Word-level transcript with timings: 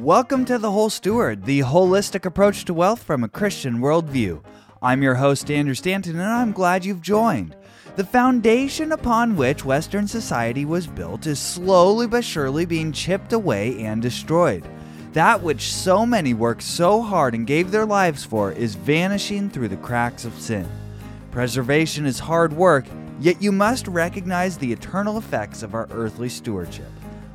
Welcome 0.00 0.44
to 0.44 0.58
The 0.58 0.70
Whole 0.70 0.90
Steward, 0.90 1.44
the 1.44 1.58
holistic 1.58 2.24
approach 2.24 2.64
to 2.66 2.72
wealth 2.72 3.02
from 3.02 3.24
a 3.24 3.28
Christian 3.28 3.78
worldview. 3.80 4.44
I'm 4.80 5.02
your 5.02 5.16
host, 5.16 5.50
Andrew 5.50 5.74
Stanton, 5.74 6.20
and 6.20 6.22
I'm 6.22 6.52
glad 6.52 6.84
you've 6.84 7.02
joined. 7.02 7.56
The 7.96 8.04
foundation 8.04 8.92
upon 8.92 9.34
which 9.34 9.64
Western 9.64 10.06
society 10.06 10.64
was 10.64 10.86
built 10.86 11.26
is 11.26 11.40
slowly 11.40 12.06
but 12.06 12.22
surely 12.22 12.64
being 12.64 12.92
chipped 12.92 13.32
away 13.32 13.76
and 13.80 14.00
destroyed. 14.00 14.64
That 15.14 15.42
which 15.42 15.72
so 15.72 16.06
many 16.06 16.32
worked 16.32 16.62
so 16.62 17.02
hard 17.02 17.34
and 17.34 17.44
gave 17.44 17.72
their 17.72 17.86
lives 17.86 18.24
for 18.24 18.52
is 18.52 18.76
vanishing 18.76 19.50
through 19.50 19.68
the 19.68 19.76
cracks 19.78 20.24
of 20.24 20.38
sin. 20.38 20.68
Preservation 21.32 22.06
is 22.06 22.20
hard 22.20 22.52
work, 22.52 22.86
yet 23.18 23.42
you 23.42 23.50
must 23.50 23.88
recognize 23.88 24.58
the 24.58 24.72
eternal 24.72 25.18
effects 25.18 25.64
of 25.64 25.74
our 25.74 25.88
earthly 25.90 26.28
stewardship. 26.28 26.86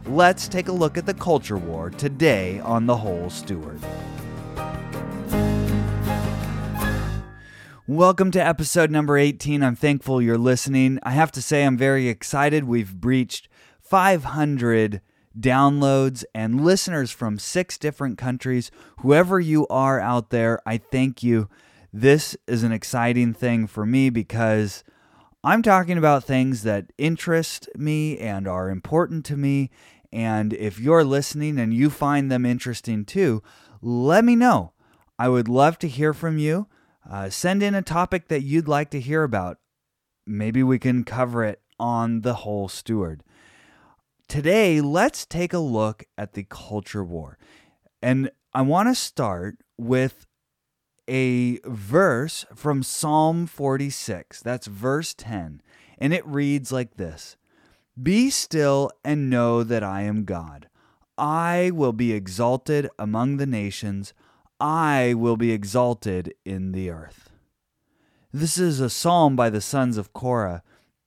Let's 0.08 0.50
take 0.50 0.68
a 0.68 0.74
look 0.74 0.98
at 0.98 1.06
the 1.06 1.14
culture 1.14 1.58
war 1.58 1.90
today 1.90 2.60
on 2.60 2.88
The 2.88 2.98
Whole 2.98 3.30
Steward. 3.30 3.80
Welcome 7.88 8.30
to 8.32 8.46
episode 8.46 8.92
number 8.92 9.18
18. 9.18 9.64
I'm 9.64 9.78
thankful 9.78 10.22
you're 10.22 10.38
listening. 10.38 11.00
I 11.04 11.12
have 11.12 11.32
to 11.32 11.42
say, 11.42 11.64
I'm 11.64 11.78
very 11.78 12.10
excited. 12.10 12.66
We've 12.66 12.94
breached 12.94 13.48
500 13.80 15.00
downloads 15.40 16.26
and 16.36 16.66
listeners 16.66 17.12
from 17.12 17.40
six 17.40 17.78
different 17.78 18.18
countries. 18.18 18.72
Whoever 19.00 19.40
you 19.40 19.66
are 19.68 20.02
out 20.02 20.32
there, 20.32 20.60
I 20.66 20.80
thank 20.80 21.24
you. 21.24 21.50
This 21.94 22.36
is 22.46 22.64
an 22.64 22.74
exciting 22.74 23.34
thing 23.34 23.68
for 23.68 23.86
me 23.86 24.10
because 24.10 24.84
I'm 25.46 25.62
talking 25.62 25.98
about 25.98 26.24
things 26.24 26.64
that 26.64 26.94
interest 26.98 27.68
me 27.76 28.18
and 28.18 28.48
are 28.48 28.70
important 28.70 29.26
to 29.26 29.36
me. 29.36 29.72
And 30.14 30.54
if 30.54 30.80
you're 30.80 31.04
listening 31.04 31.58
and 31.58 31.74
you 31.74 31.90
find 31.90 32.32
them 32.32 32.46
interesting 32.46 33.04
too, 33.04 33.42
let 33.82 34.24
me 34.24 34.36
know. 34.36 34.74
I 35.18 35.28
would 35.28 35.50
love 35.50 35.80
to 35.80 35.88
hear 35.88 36.14
from 36.14 36.38
you. 36.38 36.68
Uh, 37.10 37.32
send 37.32 37.64
in 37.64 37.74
a 37.74 37.82
topic 37.82 38.28
that 38.28 38.44
you'd 38.44 38.68
like 38.68 38.92
to 38.92 39.00
hear 39.00 39.24
about. 39.24 39.58
Maybe 40.28 40.62
we 40.62 40.78
can 40.78 41.04
cover 41.04 41.44
it 41.44 41.62
on 41.80 42.22
The 42.22 42.36
Whole 42.36 42.70
Steward. 42.70 43.24
Today, 44.28 44.82
let's 44.82 45.26
take 45.26 45.52
a 45.52 45.60
look 45.60 46.04
at 46.16 46.34
the 46.34 46.44
culture 46.44 47.04
war. 47.04 47.40
And 48.00 48.30
I 48.54 48.62
want 48.62 48.90
to 48.90 48.96
start 48.96 49.58
with 49.80 50.28
a 51.10 51.60
verse 51.66 52.46
from 52.54 52.84
Psalm 52.84 53.48
46. 53.48 54.42
That's 54.42 54.68
verse 54.68 55.16
10. 55.16 55.62
And 55.98 56.14
it 56.14 56.26
reads 56.26 56.72
like 56.72 56.98
this 56.98 57.36
be 58.02 58.30
still 58.30 58.92
and 59.04 59.30
know 59.30 59.64
that 59.64 59.84
I 59.84 60.02
am 60.02 60.26
God. 60.26 60.68
I 61.18 61.72
will 61.74 61.94
be 61.94 62.12
exalted 62.12 62.90
among 62.98 63.38
the 63.38 63.46
nations. 63.46 64.14
I 64.60 65.14
will 65.16 65.38
be 65.38 65.52
exalted 65.52 66.34
in 66.44 66.72
the 66.72 66.90
earth. 66.90 67.30
This 68.32 68.58
is 68.58 68.80
a 68.80 68.90
psalm 68.90 69.36
by 69.36 69.52
the 69.52 69.62
sons 69.62 69.98
of 69.98 70.14
Korah, 70.14 70.64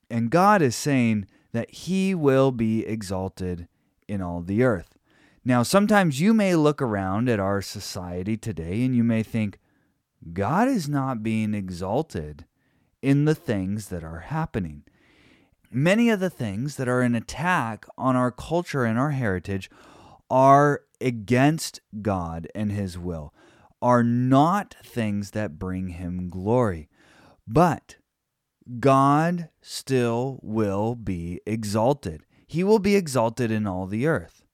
and 0.09 0.31
God 0.31 0.62
is 0.62 0.77
saying 0.77 1.27
that 1.53 1.70
he 1.70 2.15
will 2.15 2.53
be 2.53 2.87
exalted 2.87 3.67
in 4.06 4.23
all 4.23 4.43
the 4.43 4.62
earth. 4.62 4.97
Now, 5.45 5.62
sometimes 5.62 6.21
you 6.21 6.34
may 6.34 6.55
look 6.55 6.81
around 6.81 7.28
at 7.28 7.41
our 7.41 7.62
society 7.62 8.37
today 8.37 8.84
and 8.84 8.95
you 8.95 9.03
may 9.03 9.23
think, 9.23 9.59
God 10.33 10.69
is 10.69 10.89
not 10.89 11.23
being 11.23 11.55
exalted 11.55 12.45
in 13.03 13.25
the 13.25 13.34
things 13.34 13.89
that 13.89 14.05
are 14.05 14.21
happening. 14.21 14.84
Many 15.77 16.09
of 16.09 16.21
the 16.21 16.31
things 16.31 16.77
that 16.77 16.89
are 16.89 17.03
an 17.03 17.15
attack 17.15 17.85
on 17.99 18.17
our 18.17 18.31
culture 18.31 18.87
and 18.87 18.99
our 18.99 19.11
heritage 19.11 19.69
are 20.31 20.81
against 21.03 21.83
God 22.01 22.49
and 22.55 22.73
His 22.73 22.97
will, 22.97 23.35
are 23.83 24.03
not 24.03 24.75
things 24.83 25.33
that 25.33 25.59
bring 25.59 25.89
Him 25.89 26.31
glory. 26.31 26.89
But 27.47 27.97
God 28.81 29.50
still 29.61 30.41
will 30.43 30.95
be 30.95 31.43
exalted. 31.45 32.25
He 32.47 32.65
will 32.65 32.79
be 32.79 32.97
exalted 32.97 33.50
in 33.50 33.67
all 33.67 33.87
the 33.87 34.06
earth. 34.06 34.47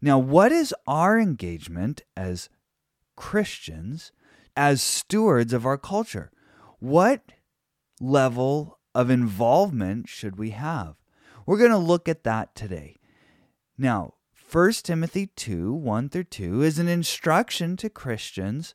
Now, 0.00 0.18
what 0.18 0.50
is 0.50 0.74
our 0.88 1.20
engagement 1.20 2.02
as 2.16 2.48
Christians, 3.14 4.10
as 4.56 4.82
stewards 4.82 5.52
of 5.52 5.64
our 5.64 5.78
culture? 5.78 6.32
What 6.80 7.22
level 8.00 8.80
of 8.94 9.10
involvement 9.10 10.08
should 10.08 10.36
we 10.36 10.50
have? 10.50 10.96
We're 11.46 11.58
going 11.58 11.70
to 11.70 11.76
look 11.78 12.08
at 12.08 12.24
that 12.24 12.54
today. 12.54 12.96
Now, 13.76 14.14
1 14.50 14.72
Timothy 14.84 15.28
2 15.28 15.72
1 15.72 16.08
through 16.10 16.24
2 16.24 16.62
is 16.62 16.78
an 16.78 16.88
instruction 16.88 17.76
to 17.78 17.88
Christians 17.88 18.74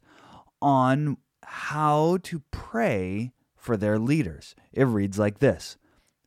on 0.62 1.18
how 1.44 2.18
to 2.24 2.42
pray 2.52 3.32
for 3.56 3.78
their 3.78 4.00
leaders. 4.00 4.56
It 4.74 4.86
reads 4.86 5.20
like 5.20 5.40
this 5.40 5.78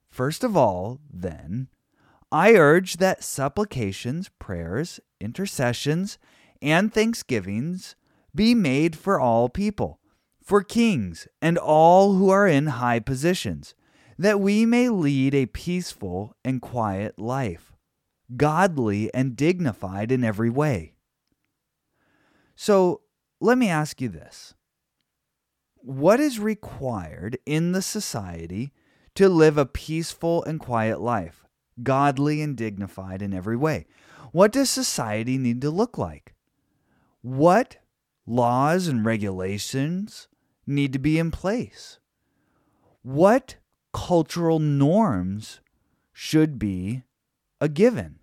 First 0.09 0.45
of 0.45 0.57
all, 0.57 1.01
then, 1.13 1.69
I 2.31 2.55
urge 2.55 2.99
that 2.99 3.25
supplications, 3.25 4.31
prayers, 4.39 5.01
intercessions, 5.21 6.17
and 6.63 6.93
thanksgivings 6.93 7.97
be 8.35 8.55
made 8.55 8.97
for 8.97 9.19
all 9.19 9.49
people, 9.49 9.99
for 10.43 10.63
kings 10.63 11.27
and 11.43 11.59
all 11.59 12.15
who 12.15 12.31
are 12.31 12.47
in 12.47 12.67
high 12.69 13.01
positions 13.01 13.75
that 14.21 14.39
we 14.39 14.67
may 14.67 14.91
lead 14.91 15.35
a 15.35 15.47
peaceful 15.47 16.37
and 16.45 16.61
quiet 16.61 17.19
life, 17.19 17.73
godly 18.37 19.13
and 19.15 19.35
dignified 19.35 20.13
in 20.13 20.23
every 20.23 20.51
way. 20.51 20.93
So 22.55 23.01
let 23.41 23.57
me 23.57 23.71
ask 23.71 23.99
you 23.99 24.11
this 24.11 24.53
What 25.77 26.21
is 26.21 26.39
required 26.39 27.39
in 27.47 27.73
the 27.73 27.81
society 27.81 28.75
to 29.15 29.31
live 29.31 29.57
a 29.57 29.65
peaceful 29.65 30.45
and 30.45 30.61
quiet 30.61 31.01
life, 31.01 31.47
godly 31.83 32.43
and 32.43 32.55
dignified 32.55 33.23
in 33.23 33.33
every 33.33 33.57
way? 33.57 33.87
What 34.33 34.53
does 34.53 34.69
society 34.69 35.39
need 35.39 35.63
to 35.63 35.71
look 35.71 35.97
like? 35.97 36.35
What 37.23 37.79
laws 38.27 38.87
and 38.87 39.03
regulations 39.03 40.29
need 40.67 40.93
to 40.93 40.99
be 40.99 41.19
in 41.19 41.31
place? 41.31 41.99
What 43.01 43.57
cultural 43.93 44.59
norms 44.59 45.61
should 46.13 46.59
be 46.59 47.03
a 47.61 47.69
given. 47.69 48.21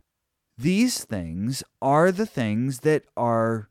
These 0.58 1.04
things 1.04 1.64
are 1.82 2.12
the 2.12 2.26
things 2.26 2.80
that 2.80 3.04
are 3.16 3.70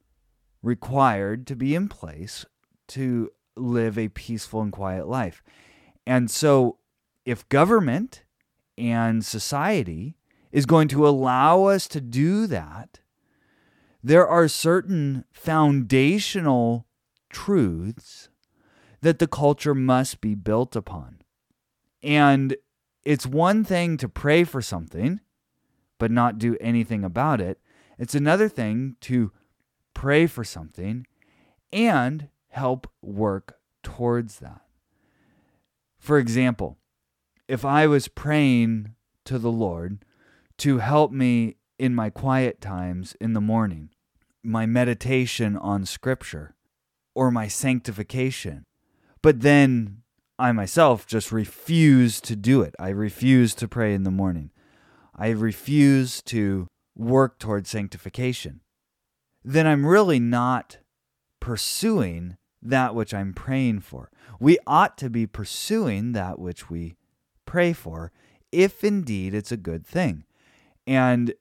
required 0.63 1.47
to 1.49 1.57
be 1.57 1.75
in 1.75 1.89
place 1.89 2.45
to 2.89 3.31
live 3.57 3.99
a 3.99 4.09
peaceful 4.09 4.61
and 4.61 4.73
quiet 4.73 5.09
life. 5.09 5.43
And 6.07 6.31
so, 6.31 6.79
if 7.25 7.49
government 7.49 8.23
and 8.79 9.25
society 9.25 10.17
is 10.53 10.67
going 10.67 10.89
to 10.89 11.09
allow 11.09 11.65
us 11.65 11.89
to 11.89 12.01
do 12.01 12.47
that, 12.47 13.01
there 14.03 14.27
are 14.27 14.47
certain 14.47 15.25
foundational 15.33 16.87
truths 17.31 18.29
that 19.01 19.19
the 19.19 19.27
culture 19.27 19.75
must 19.75 20.21
be 20.21 20.35
built 20.35 20.77
upon. 20.77 21.16
And 22.07 22.57
it's 23.05 23.27
one 23.27 23.65
thing 23.65 23.97
to 23.97 24.09
pray 24.09 24.45
for 24.45 24.63
something, 24.63 25.21
but 25.99 26.13
not 26.13 26.39
do 26.39 26.57
anything 26.61 27.03
about 27.03 27.41
it. 27.41 27.59
It's 27.99 28.15
another 28.15 28.49
thing 28.49 28.95
to 29.03 29.33
pray 29.93 30.29
for 30.29 30.45
something 30.45 31.05
and 31.73 32.29
help 32.51 32.87
work 33.03 33.59
towards 33.83 34.39
that. 34.39 34.61
For 35.99 36.19
example, 36.19 36.79
if 37.49 37.65
I 37.65 37.89
was 37.89 38.07
praying 38.07 38.95
to 39.25 39.37
the 39.37 39.51
Lord 39.51 40.05
to 40.59 40.79
help 40.79 41.11
me 41.11 41.57
in 41.77 41.93
my 41.93 42.11
quiet 42.11 42.61
times 42.61 43.17
in 43.21 43.33
the 43.33 43.41
morning, 43.41 43.91
my 44.45 44.65
meditation 44.65 45.57
on 45.57 45.85
Scripture, 45.85 46.55
or 47.17 47.33
my 47.33 47.49
sanctification, 47.49 48.65
but 49.23 49.41
then 49.41 50.03
I 50.39 50.53
myself 50.53 51.07
just 51.07 51.33
refuse 51.33 52.21
to 52.23 52.37
do 52.37 52.61
it. 52.63 52.75
I 52.79 52.91
refuse 52.91 53.55
to 53.57 53.69
pray 53.69 53.95
in 53.95 54.03
the 54.03 54.11
morning. 54.11 54.51
I 55.15 55.31
refuse 55.31 56.23
to 56.25 56.69
work 56.95 57.39
toward 57.39 57.67
sanctification. 57.67 58.61
Then 59.43 59.67
I'm 59.67 59.87
really 59.87 60.21
not 60.21 60.79
pursuing 61.41 62.37
that 62.61 62.95
which 62.95 63.15
I'm 63.15 63.33
praying 63.33 63.81
for. 63.81 64.11
We 64.39 64.59
ought 64.67 64.99
to 64.99 65.09
be 65.09 65.27
pursuing 65.27 66.13
that 66.13 66.39
which 66.39 66.69
we 66.69 66.97
pray 67.47 67.73
for, 67.73 68.13
if 68.53 68.85
indeed 68.85 69.33
it's 69.33 69.53
a 69.53 69.57
good 69.57 69.87
thing. 69.87 70.25
And 70.87 71.35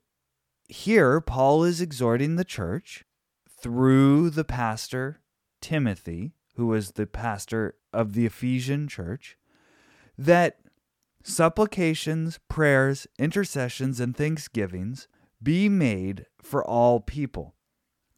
here, 0.70 1.20
Paul 1.20 1.64
is 1.64 1.82
exhorting 1.82 2.36
the 2.36 2.46
church 2.46 3.04
through 3.50 4.30
the 4.30 4.44
pastor 4.44 5.20
Timothy 5.62 6.34
who 6.56 6.68
was 6.68 6.92
the 6.92 7.06
pastor 7.06 7.76
of 7.96 8.14
the 8.14 8.26
Ephesian 8.26 8.88
church, 8.88 9.38
that 10.18 10.60
supplications, 11.24 12.40
prayers, 12.50 13.08
intercessions, 13.18 14.00
and 14.00 14.16
thanksgivings 14.16 15.08
be 15.42 15.70
made 15.70 16.26
for 16.42 16.64
all 16.64 17.00
people. 17.00 17.56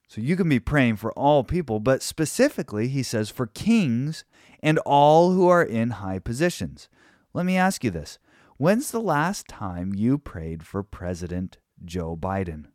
So 0.08 0.22
you 0.22 0.36
can 0.36 0.48
be 0.48 0.60
praying 0.60 0.96
for 0.98 1.12
all 1.14 1.44
people, 1.44 1.80
but 1.80 2.02
specifically, 2.02 2.88
he 2.88 3.04
says 3.04 3.30
for 3.30 3.48
kings 3.48 4.24
and 4.64 4.80
all 4.80 5.32
who 5.32 5.48
are 5.48 5.64
in 5.64 5.92
high 5.92 6.20
positions. 6.20 6.88
Let 7.34 7.46
me 7.46 7.58
ask 7.58 7.84
you 7.84 7.92
this 7.92 8.18
When's 8.58 8.92
the 8.92 9.02
last 9.02 9.48
time 9.48 9.94
you 9.94 10.18
prayed 10.18 10.66
for 10.66 10.82
President 10.82 11.58
Joe 11.84 12.16
Biden? 12.16 12.68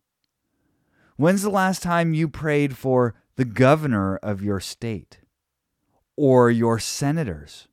When's 1.17 1.43
the 1.43 1.51
last 1.51 1.83
time 1.83 2.15
you 2.15 2.29
prayed 2.29 2.77
for 2.77 3.15
the 3.37 3.45
governor 3.45 4.17
of 4.19 4.43
your 4.43 4.61
state, 4.61 5.19
or 6.17 6.51
your 6.51 6.79
senators, 6.79 7.69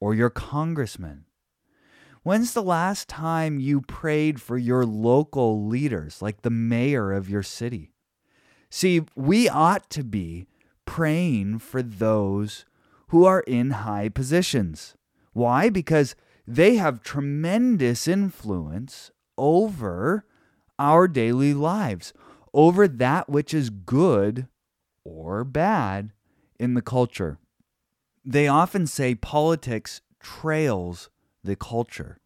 or 0.00 0.14
your 0.14 0.30
congressmen? 0.30 1.24
When's 2.22 2.54
the 2.54 2.62
last 2.62 3.08
time 3.08 3.60
you 3.60 3.80
prayed 3.80 4.40
for 4.40 4.58
your 4.58 4.84
local 4.84 5.66
leaders, 5.66 6.20
like 6.20 6.42
the 6.42 6.50
mayor 6.50 7.12
of 7.12 7.30
your 7.30 7.44
city? 7.44 7.92
See, 8.68 9.02
we 9.14 9.48
ought 9.48 9.88
to 9.90 10.02
be 10.02 10.48
praying 10.84 11.60
for 11.60 11.82
those 11.82 12.64
who 13.08 13.24
are 13.24 13.40
in 13.40 13.70
high 13.70 14.08
positions. 14.08 14.96
Why? 15.32 15.70
Because 15.70 16.16
they 16.46 16.76
have 16.76 17.02
tremendous 17.02 18.08
influence 18.08 19.10
over 19.38 20.24
our 20.78 21.06
daily 21.06 21.54
lives, 21.54 22.12
over 22.52 22.88
that 22.88 23.28
which 23.28 23.54
is 23.54 23.70
good 23.70 24.48
or 25.04 25.44
bad 25.44 26.12
in 26.58 26.74
the 26.74 26.82
culture. 26.82 27.38
They 28.28 28.48
often 28.48 28.88
say 28.88 29.14
politics 29.14 30.00
trails 30.18 31.08
the 31.44 31.54
culture. 31.54 32.18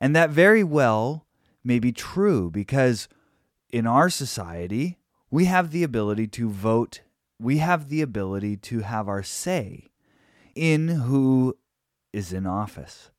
And 0.00 0.14
that 0.16 0.30
very 0.30 0.64
well 0.64 1.26
may 1.62 1.78
be 1.78 1.92
true 1.92 2.50
because 2.50 3.08
in 3.70 3.86
our 3.86 4.10
society, 4.10 4.98
we 5.30 5.44
have 5.44 5.70
the 5.70 5.84
ability 5.84 6.26
to 6.28 6.50
vote, 6.50 7.02
we 7.38 7.58
have 7.58 7.88
the 7.88 8.02
ability 8.02 8.56
to 8.56 8.80
have 8.80 9.06
our 9.08 9.22
say 9.22 9.86
in 10.56 10.88
who 10.88 11.56
is 12.12 12.32
in 12.32 12.44
office. 12.44 13.10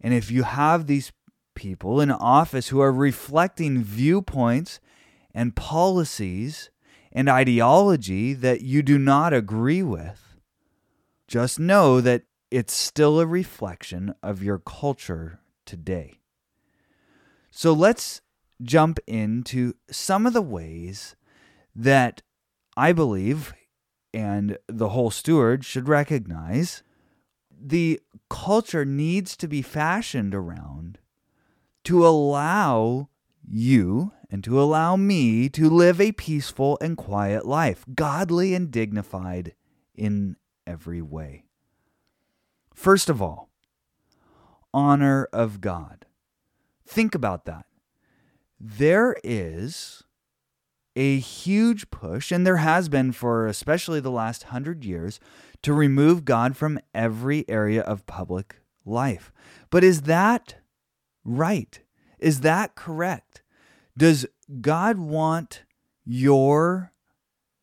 And 0.00 0.14
if 0.14 0.30
you 0.30 0.44
have 0.44 0.86
these 0.86 1.10
people 1.56 2.00
in 2.00 2.12
office 2.12 2.68
who 2.68 2.80
are 2.80 2.92
reflecting 2.92 3.82
viewpoints 3.82 4.78
and 5.34 5.56
policies 5.56 6.70
and 7.10 7.28
ideology 7.28 8.34
that 8.34 8.60
you 8.60 8.82
do 8.82 8.98
not 8.98 9.32
agree 9.32 9.82
with, 9.82 10.29
just 11.30 11.60
know 11.60 12.00
that 12.00 12.24
it's 12.50 12.74
still 12.74 13.20
a 13.20 13.26
reflection 13.26 14.12
of 14.20 14.42
your 14.42 14.58
culture 14.58 15.38
today. 15.64 16.18
So 17.52 17.72
let's 17.72 18.20
jump 18.60 18.98
into 19.06 19.74
some 19.88 20.26
of 20.26 20.32
the 20.32 20.42
ways 20.42 21.14
that 21.74 22.22
I 22.76 22.92
believe 22.92 23.54
and 24.12 24.58
the 24.66 24.88
whole 24.88 25.12
steward 25.12 25.64
should 25.64 25.88
recognize 25.88 26.82
the 27.62 28.00
culture 28.28 28.84
needs 28.84 29.36
to 29.36 29.46
be 29.46 29.62
fashioned 29.62 30.34
around 30.34 30.98
to 31.84 32.04
allow 32.04 33.08
you 33.48 34.10
and 34.30 34.42
to 34.42 34.60
allow 34.60 34.96
me 34.96 35.48
to 35.50 35.70
live 35.70 36.00
a 36.00 36.10
peaceful 36.10 36.76
and 36.80 36.96
quiet 36.96 37.46
life, 37.46 37.84
godly 37.94 38.52
and 38.52 38.72
dignified 38.72 39.54
in 39.94 40.34
every 40.70 41.02
way. 41.02 41.44
First 42.72 43.10
of 43.10 43.20
all, 43.20 43.50
honor 44.72 45.28
of 45.32 45.60
God. 45.60 46.06
Think 46.86 47.14
about 47.14 47.44
that. 47.46 47.66
There 48.58 49.16
is 49.24 50.04
a 50.94 51.18
huge 51.18 51.90
push, 51.90 52.30
and 52.30 52.46
there 52.46 52.58
has 52.58 52.88
been 52.88 53.10
for 53.10 53.46
especially 53.46 54.00
the 54.00 54.10
last 54.10 54.44
hundred 54.44 54.84
years, 54.84 55.18
to 55.62 55.72
remove 55.72 56.24
God 56.24 56.56
from 56.56 56.78
every 56.94 57.44
area 57.48 57.82
of 57.82 58.06
public 58.06 58.60
life. 58.84 59.32
But 59.70 59.84
is 59.84 60.02
that 60.02 60.56
right? 61.24 61.80
Is 62.18 62.40
that 62.40 62.74
correct? 62.74 63.42
Does 63.96 64.26
God 64.60 64.98
want 64.98 65.64
your 66.04 66.92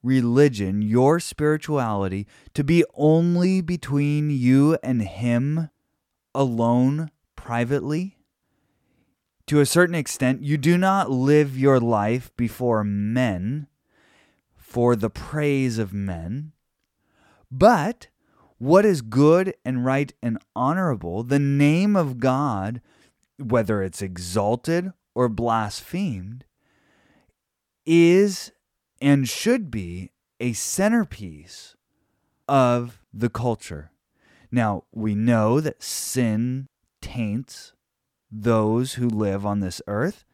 religion, 0.07 0.81
your 0.81 1.19
spirituality, 1.19 2.25
to 2.53 2.63
be 2.63 2.83
only 2.95 3.61
between 3.61 4.29
you 4.29 4.77
and 4.81 5.01
Him 5.01 5.69
alone 6.33 7.11
privately? 7.35 8.17
To 9.47 9.59
a 9.59 9.65
certain 9.65 9.95
extent, 9.95 10.41
you 10.41 10.57
do 10.57 10.77
not 10.77 11.11
live 11.11 11.57
your 11.57 11.79
life 11.79 12.35
before 12.35 12.83
men 12.83 13.67
for 14.55 14.95
the 14.95 15.09
praise 15.09 15.77
of 15.77 15.93
men, 15.93 16.51
but 17.49 18.07
what 18.57 18.85
is 18.85 19.01
good 19.01 19.55
and 19.63 19.85
right 19.85 20.11
and 20.21 20.37
honorable, 20.55 21.23
the 21.23 21.39
name 21.39 21.95
of 21.95 22.19
God, 22.19 22.81
whether 23.37 23.81
it's 23.81 24.01
exalted 24.01 24.91
or 25.15 25.29
blasphemed, 25.29 26.43
is 27.85 28.51
and 29.01 29.27
should 29.27 29.69
be 29.69 30.11
a 30.39 30.53
centerpiece 30.53 31.75
of 32.47 33.01
the 33.13 33.29
culture. 33.29 33.91
Now, 34.51 34.83
we 34.93 35.15
know 35.15 35.59
that 35.59 35.83
sin 35.83 36.67
taints 37.01 37.73
those 38.31 38.93
who 38.93 39.07
live 39.07 39.45
on 39.45 39.59
this 39.59 39.81
earth, 39.87 40.25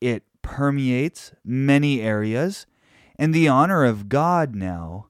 it 0.00 0.24
permeates 0.42 1.32
many 1.44 2.00
areas, 2.00 2.66
and 3.18 3.34
the 3.34 3.48
honor 3.48 3.84
of 3.84 4.08
God 4.08 4.54
now 4.54 5.08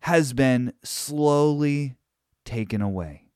has 0.00 0.32
been 0.32 0.72
slowly 0.84 1.96
taken 2.44 2.80
away. 2.80 3.28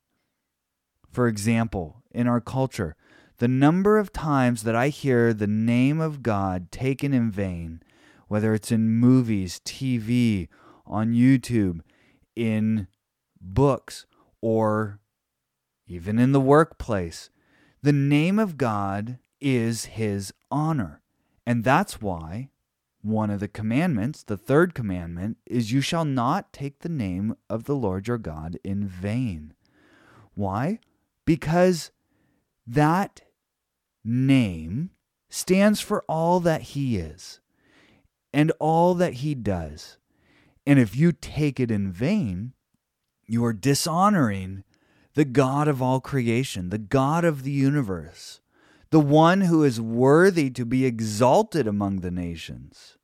For 1.10 1.26
example, 1.26 2.02
in 2.12 2.28
our 2.28 2.40
culture, 2.40 2.94
the 3.38 3.48
number 3.48 3.98
of 3.98 4.12
times 4.12 4.62
that 4.62 4.76
I 4.76 4.88
hear 4.88 5.32
the 5.32 5.46
name 5.46 6.00
of 6.00 6.22
God 6.22 6.70
taken 6.70 7.12
in 7.12 7.30
vain 7.30 7.82
whether 8.30 8.54
it's 8.54 8.70
in 8.70 8.88
movies, 8.88 9.60
TV, 9.64 10.46
on 10.86 11.12
YouTube, 11.12 11.80
in 12.36 12.86
books, 13.40 14.06
or 14.40 15.00
even 15.88 16.16
in 16.16 16.30
the 16.30 16.40
workplace. 16.40 17.28
The 17.82 17.92
name 17.92 18.38
of 18.38 18.56
God 18.56 19.18
is 19.40 19.86
his 19.86 20.32
honor. 20.48 21.02
And 21.44 21.64
that's 21.64 22.00
why 22.00 22.50
one 23.02 23.30
of 23.30 23.40
the 23.40 23.48
commandments, 23.48 24.22
the 24.22 24.36
third 24.36 24.74
commandment, 24.74 25.38
is 25.44 25.72
you 25.72 25.80
shall 25.80 26.04
not 26.04 26.52
take 26.52 26.78
the 26.78 26.88
name 26.88 27.34
of 27.48 27.64
the 27.64 27.74
Lord 27.74 28.06
your 28.06 28.16
God 28.16 28.56
in 28.62 28.86
vain. 28.86 29.54
Why? 30.34 30.78
Because 31.24 31.90
that 32.64 33.22
name 34.04 34.90
stands 35.28 35.80
for 35.80 36.04
all 36.08 36.38
that 36.38 36.62
he 36.62 36.96
is 36.96 37.39
and 38.32 38.52
all 38.58 38.94
that 38.94 39.14
he 39.14 39.34
does. 39.34 39.98
And 40.66 40.78
if 40.78 40.94
you 40.94 41.12
take 41.12 41.58
it 41.58 41.70
in 41.70 41.90
vain, 41.90 42.52
you 43.26 43.44
are 43.44 43.52
dishonoring 43.52 44.64
the 45.14 45.24
God 45.24 45.68
of 45.68 45.82
all 45.82 46.00
creation, 46.00 46.70
the 46.70 46.78
God 46.78 47.24
of 47.24 47.42
the 47.42 47.50
universe, 47.50 48.40
the 48.90 49.00
one 49.00 49.42
who 49.42 49.64
is 49.64 49.80
worthy 49.80 50.50
to 50.50 50.64
be 50.64 50.84
exalted 50.84 51.66
among 51.66 52.00
the 52.00 52.10
nations, 52.10 52.96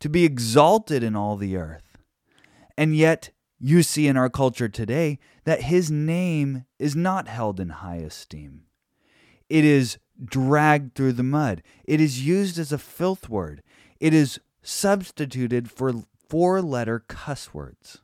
to 0.00 0.08
be 0.08 0.24
exalted 0.24 1.02
in 1.02 1.14
all 1.14 1.36
the 1.36 1.56
earth. 1.56 1.98
And 2.76 2.96
yet, 2.96 3.30
you 3.58 3.82
see 3.82 4.08
in 4.08 4.16
our 4.16 4.30
culture 4.30 4.68
today 4.68 5.18
that 5.44 5.62
his 5.62 5.90
name 5.90 6.64
is 6.78 6.96
not 6.96 7.28
held 7.28 7.60
in 7.60 7.68
high 7.68 7.96
esteem. 7.96 8.62
It 9.48 9.64
is 9.64 9.98
dragged 10.24 10.94
through 10.94 11.12
the 11.12 11.22
mud. 11.22 11.62
It 11.84 12.00
is 12.00 12.24
used 12.24 12.58
as 12.58 12.72
a 12.72 12.78
filth 12.78 13.28
word. 13.28 13.62
It 14.00 14.14
is 14.14 14.40
substituted 14.62 15.70
for 15.70 15.92
four 16.28 16.62
letter 16.62 17.04
cuss 17.06 17.52
words. 17.52 18.00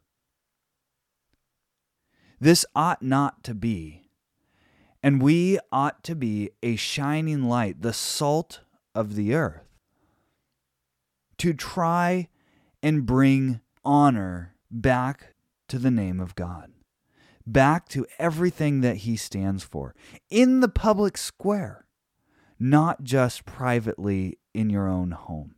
This 2.39 2.67
ought 2.75 3.03
not 3.03 3.43
to 3.45 3.55
be. 3.55 4.03
And 5.03 5.23
we 5.23 5.59
ought 5.73 6.03
to 6.05 6.15
be 6.15 6.51
a 6.63 6.77
shining 6.77 7.45
light, 7.45 7.81
the 7.81 7.93
salt 7.93 8.61
of 8.95 9.15
the 9.15 9.35
earth, 9.35 9.69
to 11.39 11.53
try 11.53 12.29
and 12.83 13.07
bring 13.07 13.61
honor 13.85 14.55
back 14.71 15.35
to 15.69 15.79
the 15.79 15.91
name 15.91 16.19
of 16.19 16.35
God, 16.35 16.73
back 17.47 17.89
to 17.91 18.07
everything 18.19 18.81
that 18.81 18.99
He 18.99 19.17
stands 19.17 19.63
for 19.63 19.95
in 20.29 20.61
the 20.61 20.69
public 20.69 21.17
square, 21.17 21.87
not 22.59 23.05
just 23.05 23.45
privately 23.45 24.39
in 24.53 24.71
your 24.71 24.89
own 24.89 25.13
home. 25.13 25.56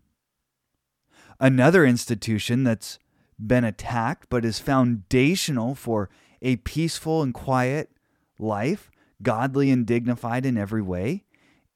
Another 1.41 1.85
institution 1.85 2.65
that's 2.65 2.99
been 3.39 3.65
attacked 3.65 4.29
but 4.29 4.45
is 4.45 4.59
foundational 4.59 5.75
for 5.75 6.11
a 6.43 6.57
peaceful 6.57 7.23
and 7.23 7.33
quiet 7.33 7.91
life, 8.39 8.91
godly 9.23 9.71
and 9.71 9.87
dignified 9.87 10.45
in 10.45 10.57
every 10.57 10.83
way, 10.83 11.25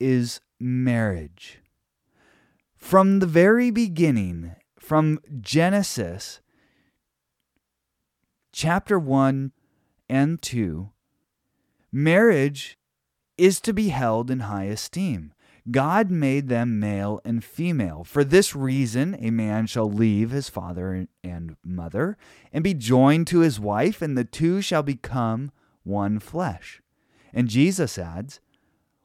is 0.01 0.41
marriage. 0.59 1.61
From 2.77 3.21
the 3.21 3.27
very 3.27 3.71
beginning, 3.71 4.57
from 4.79 5.21
Genesis 5.41 6.41
chapter 8.53 8.99
1 8.99 9.53
and 10.09 10.43
2, 10.43 10.91
marriage 11.93 12.77
is 13.39 13.61
to 13.61 13.73
be 13.73 13.89
held 13.89 14.31
in 14.31 14.41
high 14.41 14.65
esteem. 14.65 15.33
God 15.71 16.11
made 16.11 16.49
them 16.49 16.81
male 16.81 17.21
and 17.25 17.45
female. 17.45 18.05
For 18.05 18.25
this 18.25 18.57
reason, 18.57 19.17
a 19.21 19.31
man 19.31 19.67
shall 19.67 19.91
leave 19.91 20.31
his 20.31 20.49
father 20.49 21.07
and 21.23 21.57
mother 21.65 22.17
and 22.53 22.65
be 22.65 22.75
joined 22.75 23.29
to 23.29 23.41
his 23.41 23.61
wife, 23.61 24.03
and 24.03 24.19
the 24.19 24.25
two 24.25 24.61
shall 24.61 24.83
become 24.83 25.53
one 25.85 26.19
flesh. 26.19 26.83
And 27.33 27.49
Jesus 27.49 27.97
adds, 27.97 28.41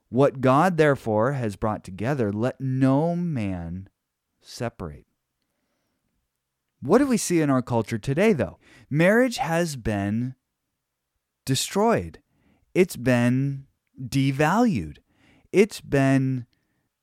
What 0.10 0.42
God 0.42 0.78
therefore 0.78 1.34
has 1.34 1.56
brought 1.56 1.84
together, 1.84 2.32
let 2.32 2.60
no 2.60 3.16
man 3.16 3.90
separate. 4.42 5.06
What 6.82 7.00
do 7.00 7.08
we 7.08 7.18
see 7.18 7.42
in 7.42 7.50
our 7.50 7.62
culture 7.62 7.98
today, 7.98 8.34
though? 8.34 8.60
Marriage 8.90 9.38
has 9.38 9.76
been 9.76 10.36
destroyed, 11.46 12.20
it's 12.74 12.96
been 12.96 13.66
devalued, 14.00 14.98
it's 15.52 15.82
been 15.82 16.46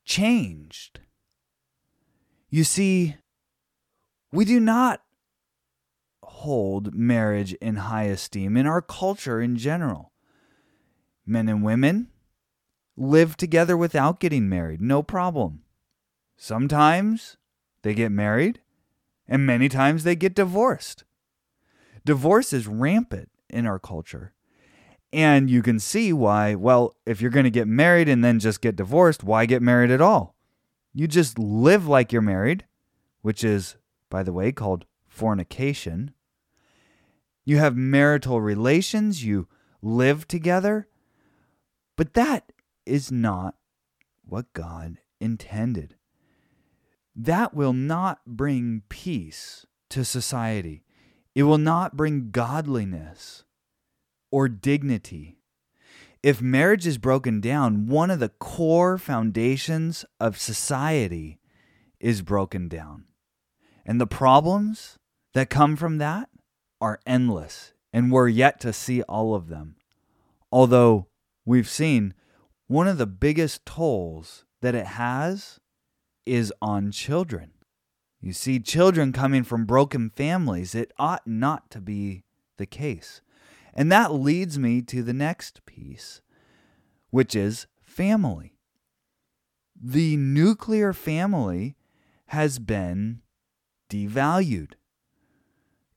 changed. 0.04 1.00
You 2.50 2.64
see, 2.64 3.16
we 4.32 4.44
do 4.44 4.60
not 4.60 5.02
hold 6.22 6.94
marriage 6.94 7.54
in 7.54 7.76
high 7.76 8.04
esteem 8.04 8.56
in 8.56 8.66
our 8.66 8.82
culture 8.82 9.40
in 9.40 9.56
general. 9.56 10.12
Men 11.26 11.48
and 11.48 11.62
women 11.62 12.08
live 12.96 13.36
together 13.36 13.76
without 13.76 14.20
getting 14.20 14.48
married, 14.48 14.80
no 14.80 15.02
problem. 15.02 15.62
Sometimes 16.36 17.36
they 17.82 17.94
get 17.94 18.12
married, 18.12 18.60
and 19.26 19.46
many 19.46 19.68
times 19.68 20.04
they 20.04 20.16
get 20.16 20.34
divorced. 20.34 21.04
Divorce 22.04 22.52
is 22.52 22.66
rampant 22.66 23.30
in 23.48 23.66
our 23.66 23.78
culture. 23.78 24.33
And 25.14 25.48
you 25.48 25.62
can 25.62 25.78
see 25.78 26.12
why, 26.12 26.54
well, 26.54 26.96
if 27.06 27.20
you're 27.20 27.30
going 27.30 27.44
to 27.44 27.50
get 27.50 27.68
married 27.68 28.08
and 28.08 28.24
then 28.24 28.40
just 28.40 28.60
get 28.60 28.76
divorced, 28.76 29.22
why 29.22 29.46
get 29.46 29.62
married 29.62 29.90
at 29.90 30.00
all? 30.00 30.34
You 30.92 31.06
just 31.06 31.38
live 31.38 31.86
like 31.86 32.12
you're 32.12 32.20
married, 32.20 32.64
which 33.22 33.42
is, 33.44 33.76
by 34.10 34.22
the 34.22 34.32
way, 34.32 34.52
called 34.52 34.84
fornication. 35.06 36.12
You 37.44 37.58
have 37.58 37.76
marital 37.76 38.40
relations, 38.40 39.24
you 39.24 39.48
live 39.80 40.26
together. 40.26 40.88
But 41.96 42.14
that 42.14 42.52
is 42.84 43.12
not 43.12 43.54
what 44.24 44.52
God 44.52 44.98
intended 45.20 45.94
that 47.16 47.54
will 47.54 47.72
not 47.72 48.20
bring 48.26 48.82
peace 48.88 49.66
to 49.90 50.04
society. 50.04 50.82
It 51.34 51.44
will 51.44 51.58
not 51.58 51.96
bring 51.96 52.30
godliness 52.30 53.44
or 54.34 54.48
dignity. 54.48 55.38
If 56.20 56.42
marriage 56.42 56.88
is 56.88 56.98
broken 56.98 57.40
down, 57.40 57.86
one 57.86 58.10
of 58.10 58.18
the 58.18 58.30
core 58.30 58.98
foundations 58.98 60.04
of 60.18 60.40
society 60.40 61.38
is 62.00 62.20
broken 62.20 62.66
down. 62.66 63.04
And 63.86 64.00
the 64.00 64.08
problems 64.08 64.98
that 65.34 65.50
come 65.50 65.76
from 65.76 65.98
that 65.98 66.30
are 66.80 66.98
endless, 67.06 67.74
and 67.92 68.10
we're 68.10 68.26
yet 68.26 68.58
to 68.62 68.72
see 68.72 69.02
all 69.02 69.36
of 69.36 69.46
them. 69.46 69.76
Although 70.50 71.06
we've 71.44 71.68
seen 71.68 72.12
one 72.66 72.88
of 72.88 72.98
the 72.98 73.06
biggest 73.06 73.64
tolls 73.64 74.46
that 74.62 74.74
it 74.74 74.86
has 74.86 75.60
is 76.26 76.52
on 76.60 76.90
children. 76.90 77.52
You 78.20 78.32
see, 78.32 78.58
children 78.58 79.12
coming 79.12 79.44
from 79.44 79.64
broken 79.64 80.10
families, 80.10 80.74
it 80.74 80.92
ought 80.98 81.24
not 81.24 81.70
to 81.70 81.80
be 81.80 82.24
the 82.58 82.66
case. 82.66 83.20
And 83.74 83.90
that 83.90 84.14
leads 84.14 84.58
me 84.58 84.80
to 84.82 85.02
the 85.02 85.12
next 85.12 85.66
piece, 85.66 86.22
which 87.10 87.34
is 87.34 87.66
family. 87.82 88.56
The 89.80 90.16
nuclear 90.16 90.92
family 90.92 91.76
has 92.26 92.58
been 92.58 93.20
devalued, 93.90 94.72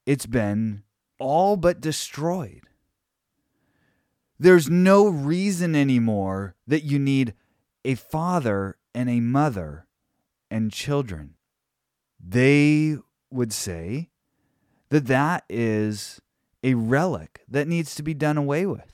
it's 0.05 0.25
been 0.25 0.84
all 1.19 1.55
but 1.55 1.79
destroyed. 1.79 2.63
There's 4.39 4.69
no 4.69 5.07
reason 5.07 5.75
anymore 5.75 6.55
that 6.67 6.84
you 6.84 7.00
need 7.00 7.34
a 7.84 7.96
father 7.96 8.77
and 8.93 9.10
a 9.10 9.19
mother 9.19 9.88
and 10.51 10.72
children. 10.72 11.36
They 12.19 12.98
would 13.31 13.51
say 13.51 14.10
that 14.89 15.07
that 15.07 15.43
is 15.50 16.22
a 16.64 16.74
relic 16.74 17.42
that 17.50 17.68
needs 17.68 17.96
to 17.96 18.04
be 18.04 18.14
done 18.14 18.38
away 18.38 18.66
with. 18.66 18.94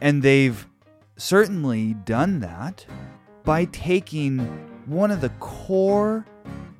And 0.00 0.22
they've 0.22 0.66
certainly 1.16 1.94
done 1.94 2.40
that 2.40 2.86
by 3.44 3.66
taking 3.66 4.38
one 4.86 5.10
of 5.10 5.20
the 5.20 5.28
core 5.40 6.26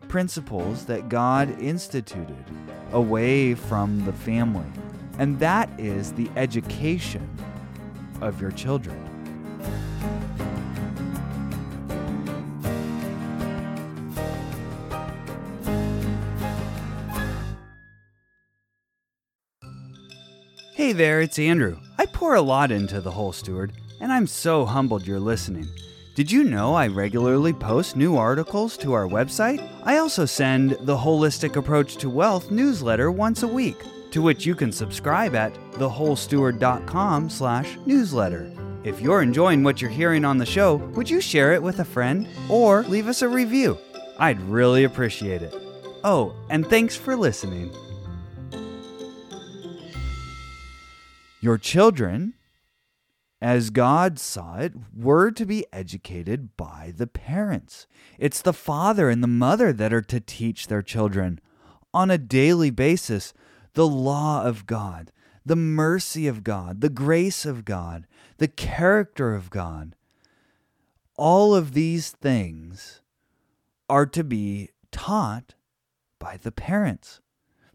principles 0.09 0.87
that 0.87 1.09
God 1.09 1.61
instituted 1.61 2.45
away 2.93 3.55
from 3.55 4.05
the 4.05 4.13
family, 4.13 4.67
and 5.19 5.39
that 5.39 5.71
is 5.79 6.13
the 6.13 6.29
education 6.37 7.29
of 8.21 8.41
your 8.41 8.51
children. 8.51 9.12
Hey 20.93 20.99
there, 20.99 21.23
it's 21.23 21.39
Andrew. 21.39 21.79
I 21.97 22.05
pour 22.05 22.35
a 22.35 22.43
lot 22.43 22.71
into 22.71 23.01
The 23.01 23.13
Whole 23.13 23.33
Steward, 23.33 23.73
and 23.99 24.13
I'm 24.13 24.27
so 24.27 24.67
humbled 24.67 25.07
you're 25.07 25.19
listening. 25.19 25.67
Did 26.15 26.31
you 26.31 26.45
know 26.45 26.75
I 26.75 26.89
regularly 26.89 27.55
post 27.55 27.97
new 27.97 28.19
articles 28.19 28.77
to 28.77 28.93
our 28.93 29.07
website? 29.09 29.67
I 29.85 29.97
also 29.97 30.27
send 30.27 30.73
the 30.83 30.95
Holistic 30.99 31.57
Approach 31.57 31.97
to 31.97 32.11
Wealth 32.11 32.51
newsletter 32.51 33.11
once 33.11 33.43
a 33.43 33.49
week, 33.49 33.83
to 34.11 34.21
which 34.21 34.45
you 34.45 34.55
can 34.55 34.71
subscribe 34.71 35.35
at 35.35 35.55
thewholesteward.com 35.77 37.31
slash 37.31 37.79
newsletter. 37.87 38.53
If 38.85 39.01
you're 39.01 39.23
enjoying 39.23 39.63
what 39.63 39.81
you're 39.81 39.91
hearing 39.91 40.27
on 40.27 40.37
the 40.37 40.45
show, 40.45 40.75
would 40.95 41.09
you 41.09 41.23
share 41.23 41.55
it 41.55 41.63
with 41.63 41.79
a 41.79 41.87
friend 41.87 42.29
or 42.51 42.83
leave 42.83 43.09
us 43.09 43.23
a 43.23 43.29
review? 43.31 43.79
I'd 44.19 44.43
really 44.43 44.85
appreciate 44.85 45.41
it. 45.41 45.55
Oh, 46.05 46.35
and 46.51 46.67
thanks 46.67 46.97
for 46.97 47.17
listening. 47.17 47.75
Your 51.43 51.59
children, 51.59 52.35
as 53.41 53.71
God 53.71 54.17
saw 54.17 54.59
it, 54.59 54.75
were 54.97 55.33
to 55.33 55.45
be 55.45 55.67
educated 55.73 56.57
by 56.57 56.93
the 56.97 57.09
parents. 57.09 57.89
It's 58.17 58.41
the 58.41 58.53
father 58.53 59.11
and 59.11 59.25
the 59.25 59.29
mother 59.29 59.73
that 59.73 59.93
are 59.93 60.03
to 60.03 60.21
teach 60.21 60.69
their 60.69 60.83
children 60.83 61.41
on 61.93 62.13
a 62.13 62.17
daily 62.17 62.71
basis 62.71 63.35
the 63.75 63.89
law 63.89 64.45
of 64.45 64.67
God, 64.67 65.11
the 65.45 65.57
mercy 65.57 66.29
of 66.29 66.45
God, 66.45 66.81
the 66.81 66.89
grace 66.89 67.45
of 67.45 67.65
God, 67.65 68.07
the 68.39 68.47
character 68.47 69.35
of 69.35 69.51
God. 69.51 69.97
All 71.17 71.57
of 71.57 71.75
these 71.75 72.11
things 72.11 73.01
are 73.89 74.07
to 74.07 74.23
be 74.23 74.71
taught 74.93 75.55
by 76.21 76.37
the 76.37 76.53
parents. 76.53 77.19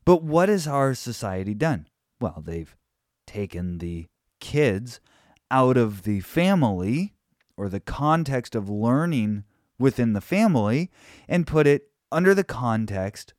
But 0.06 0.24
what 0.24 0.48
has 0.48 0.68
our 0.68 0.94
society 0.94 1.54
done? 1.54 1.88
Well, 2.22 2.42
they've 2.46 2.74
taken 3.38 3.78
the 3.78 4.08
kids 4.40 5.00
out 5.52 5.78
of 5.78 6.02
the 6.04 6.20
family 6.22 7.14
or 7.56 7.70
the 7.70 7.80
context 7.80 8.56
of 8.56 8.68
learning 8.68 9.44
within 9.78 10.14
the 10.14 10.22
family 10.22 10.90
and 11.28 11.46
put 11.46 11.68
it 11.68 11.92
under 12.12 12.34
the 12.34 12.44
context 12.44 13.36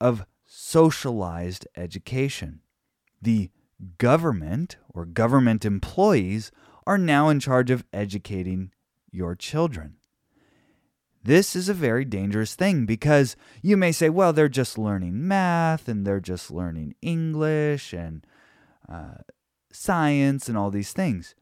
of 0.00 0.26
socialized 0.44 1.68
education. 1.76 2.60
The 3.22 3.50
government 3.98 4.76
or 4.92 5.04
government 5.04 5.64
employees 5.64 6.50
are 6.84 6.98
now 6.98 7.28
in 7.28 7.38
charge 7.38 7.70
of 7.70 7.84
educating 7.92 8.72
your 9.12 9.36
children. 9.36 9.98
This 11.22 11.54
is 11.54 11.68
a 11.68 11.74
very 11.74 12.04
dangerous 12.04 12.56
thing 12.56 12.86
because 12.86 13.36
you 13.62 13.76
may 13.76 13.92
say, 13.92 14.08
well, 14.08 14.32
they're 14.32 14.48
just 14.48 14.78
learning 14.78 15.28
math 15.28 15.86
and 15.86 16.04
they're 16.04 16.18
just 16.18 16.50
learning 16.50 16.96
English 17.02 17.92
and 17.92 18.26
science 19.70 20.48
and 20.48 20.56
all 20.56 20.70
these 20.70 20.92
things. 20.92 21.34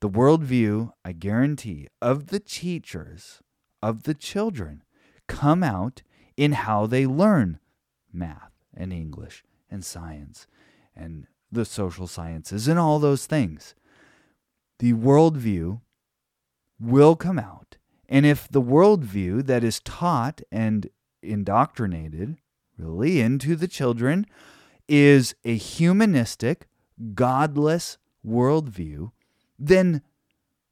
The 0.00 0.10
worldview, 0.10 0.92
I 1.04 1.12
guarantee, 1.12 1.88
of 2.02 2.26
the 2.26 2.40
teachers, 2.40 3.40
of 3.82 4.02
the 4.02 4.14
children, 4.14 4.82
come 5.26 5.62
out 5.62 6.02
in 6.36 6.52
how 6.52 6.86
they 6.86 7.06
learn 7.06 7.58
math 8.12 8.52
and 8.74 8.92
English 8.92 9.44
and 9.70 9.84
science 9.84 10.46
and 10.94 11.26
the 11.50 11.64
social 11.64 12.06
sciences 12.06 12.68
and 12.68 12.78
all 12.78 12.98
those 12.98 13.26
things. 13.26 13.74
The 14.78 14.92
worldview 14.92 15.80
will 16.80 17.16
come 17.16 17.38
out. 17.38 17.78
And 18.08 18.26
if 18.26 18.48
the 18.48 18.62
worldview 18.62 19.46
that 19.46 19.64
is 19.64 19.80
taught 19.80 20.42
and 20.52 20.88
indoctrinated 21.22 22.36
really 22.76 23.20
into 23.20 23.56
the 23.56 23.68
children 23.68 24.26
is 24.88 25.34
a 25.44 25.56
humanistic, 25.56 26.66
godless 27.14 27.98
worldview, 28.26 29.10
then 29.58 30.02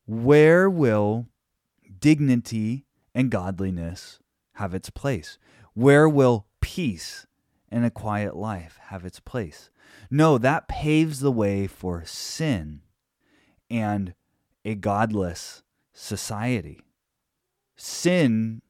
where 0.07 0.69
will 0.69 1.27
dignity 2.01 2.85
and 3.15 3.31
godliness 3.31 4.19
have 4.55 4.75
its 4.75 4.91
place? 4.91 5.39
Where 5.75 6.09
will 6.09 6.47
peace 6.61 7.27
and 7.71 7.85
a 7.85 7.91
quiet 7.91 8.37
life 8.37 8.79
have 8.85 9.05
its 9.05 9.21
place? 9.21 9.71
No, 10.11 10.39
that 10.39 10.69
paves 10.69 11.21
the 11.21 11.33
way 11.33 11.67
for 11.67 12.05
sin 12.05 12.83
and 13.71 14.15
a 14.65 14.75
godless 14.75 15.63
society. 15.93 16.81
Sin 17.77 18.63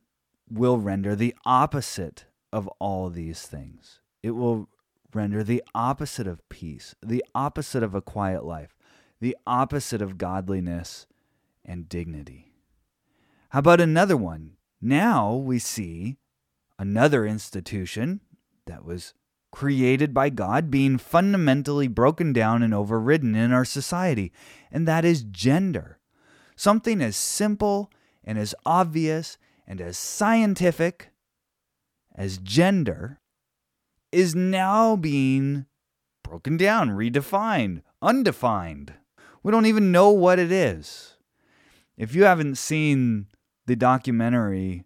will 0.48 0.78
render 0.78 1.16
the 1.16 1.34
opposite 1.44 2.26
of 2.52 2.68
all 2.78 3.10
these 3.10 3.42
things. 3.42 4.00
It 4.22 4.32
will 4.32 4.68
render 5.14 5.42
the 5.42 5.62
opposite 5.74 6.26
of 6.26 6.48
peace, 6.48 6.94
the 7.02 7.24
opposite 7.34 7.82
of 7.82 7.94
a 7.94 8.02
quiet 8.02 8.44
life, 8.44 8.76
the 9.20 9.36
opposite 9.46 10.02
of 10.02 10.18
godliness 10.18 11.06
and 11.64 11.88
dignity. 11.88 12.52
How 13.50 13.60
about 13.60 13.80
another 13.80 14.16
one? 14.16 14.52
Now 14.80 15.34
we 15.34 15.58
see 15.58 16.16
another 16.78 17.26
institution 17.26 18.20
that 18.66 18.84
was 18.84 19.14
created 19.52 20.14
by 20.14 20.30
God 20.30 20.70
being 20.70 20.98
fundamentally 20.98 21.86
broken 21.86 22.32
down 22.32 22.62
and 22.62 22.72
overridden 22.72 23.34
in 23.34 23.52
our 23.52 23.64
society, 23.64 24.32
and 24.70 24.88
that 24.88 25.04
is 25.04 25.22
gender. 25.22 25.98
Something 26.56 27.00
as 27.02 27.16
simple 27.16 27.90
and 28.24 28.38
as 28.38 28.54
obvious 28.64 29.38
and 29.66 29.80
as 29.80 29.96
scientific 29.96 31.10
as 32.14 32.38
gender 32.38 33.20
is 34.12 34.34
now 34.34 34.94
being 34.94 35.66
broken 36.22 36.56
down, 36.56 36.90
redefined, 36.90 37.82
undefined. 38.00 38.92
We 39.42 39.50
don't 39.50 39.66
even 39.66 39.90
know 39.90 40.10
what 40.10 40.38
it 40.38 40.52
is. 40.52 41.16
If 41.96 42.14
you 42.14 42.24
haven't 42.24 42.56
seen 42.56 43.26
the 43.66 43.76
documentary 43.76 44.84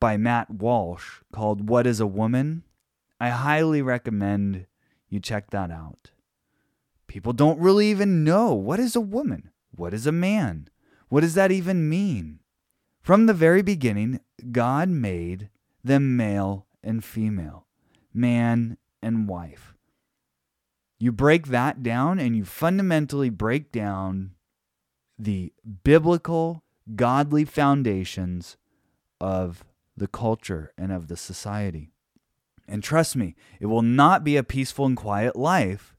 by 0.00 0.16
Matt 0.16 0.50
Walsh 0.50 1.20
called 1.32 1.68
What 1.68 1.86
is 1.86 2.00
a 2.00 2.06
Woman, 2.06 2.64
I 3.20 3.30
highly 3.30 3.82
recommend 3.82 4.66
you 5.08 5.20
check 5.20 5.50
that 5.50 5.70
out. 5.70 6.10
People 7.06 7.32
don't 7.32 7.58
really 7.58 7.90
even 7.90 8.22
know 8.22 8.52
what 8.52 8.78
is 8.78 8.94
a 8.94 9.00
woman? 9.00 9.50
What 9.70 9.94
is 9.94 10.06
a 10.06 10.12
man? 10.12 10.68
What 11.08 11.22
does 11.22 11.34
that 11.34 11.50
even 11.50 11.88
mean? 11.88 12.40
From 13.00 13.26
the 13.26 13.34
very 13.34 13.62
beginning, 13.62 14.20
God 14.52 14.88
made 14.90 15.48
them 15.82 16.16
male 16.16 16.66
and 16.82 17.02
female, 17.02 17.66
man 18.12 18.78
and 19.02 19.28
wife. 19.28 19.74
You 20.98 21.12
break 21.12 21.48
that 21.48 21.82
down 21.82 22.18
and 22.18 22.36
you 22.36 22.44
fundamentally 22.44 23.30
break 23.30 23.70
down 23.70 24.32
the 25.18 25.52
biblical, 25.84 26.64
godly 26.96 27.44
foundations 27.44 28.56
of 29.20 29.64
the 29.96 30.08
culture 30.08 30.72
and 30.76 30.92
of 30.92 31.08
the 31.08 31.16
society. 31.16 31.90
And 32.66 32.82
trust 32.82 33.16
me, 33.16 33.34
it 33.60 33.66
will 33.66 33.82
not 33.82 34.24
be 34.24 34.36
a 34.36 34.42
peaceful 34.42 34.86
and 34.86 34.96
quiet 34.96 35.36
life 35.36 35.96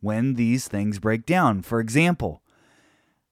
when 0.00 0.34
these 0.34 0.68
things 0.68 0.98
break 0.98 1.24
down. 1.24 1.62
For 1.62 1.80
example, 1.80 2.42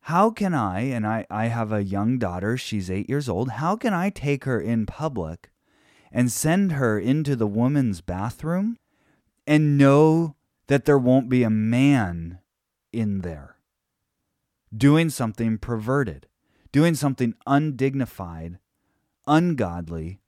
how 0.07 0.31
can 0.31 0.55
I, 0.55 0.81
and 0.81 1.07
I, 1.07 1.27
I 1.31 1.47
have 1.47 1.73
a 1.73 1.85
young 1.85 2.19
daughter, 2.19 2.57
she's 2.57 2.91
eight 2.91 3.09
years 3.09 3.29
old, 3.29 3.51
how 3.51 3.77
can 3.77 3.95
I 3.95 4.11
take 4.11 4.45
her 4.45 4.61
in 4.61 4.87
public 4.87 5.52
and 6.13 6.31
send 6.31 6.73
her 6.73 6.99
into 6.99 7.35
the 7.35 7.47
woman's 7.47 8.01
bathroom 8.01 8.79
and 9.47 9.79
know 9.79 10.37
that 10.67 10.85
there 10.85 10.99
won't 10.99 11.29
be 11.29 11.43
a 11.43 11.51
man 11.51 12.39
in 12.93 13.23
there 13.23 13.57
doing 14.77 15.11
something 15.11 15.59
perverted, 15.59 16.27
doing 16.71 16.95
something 16.95 17.35
undignified, 17.47 18.59
ungodly, 19.27 20.21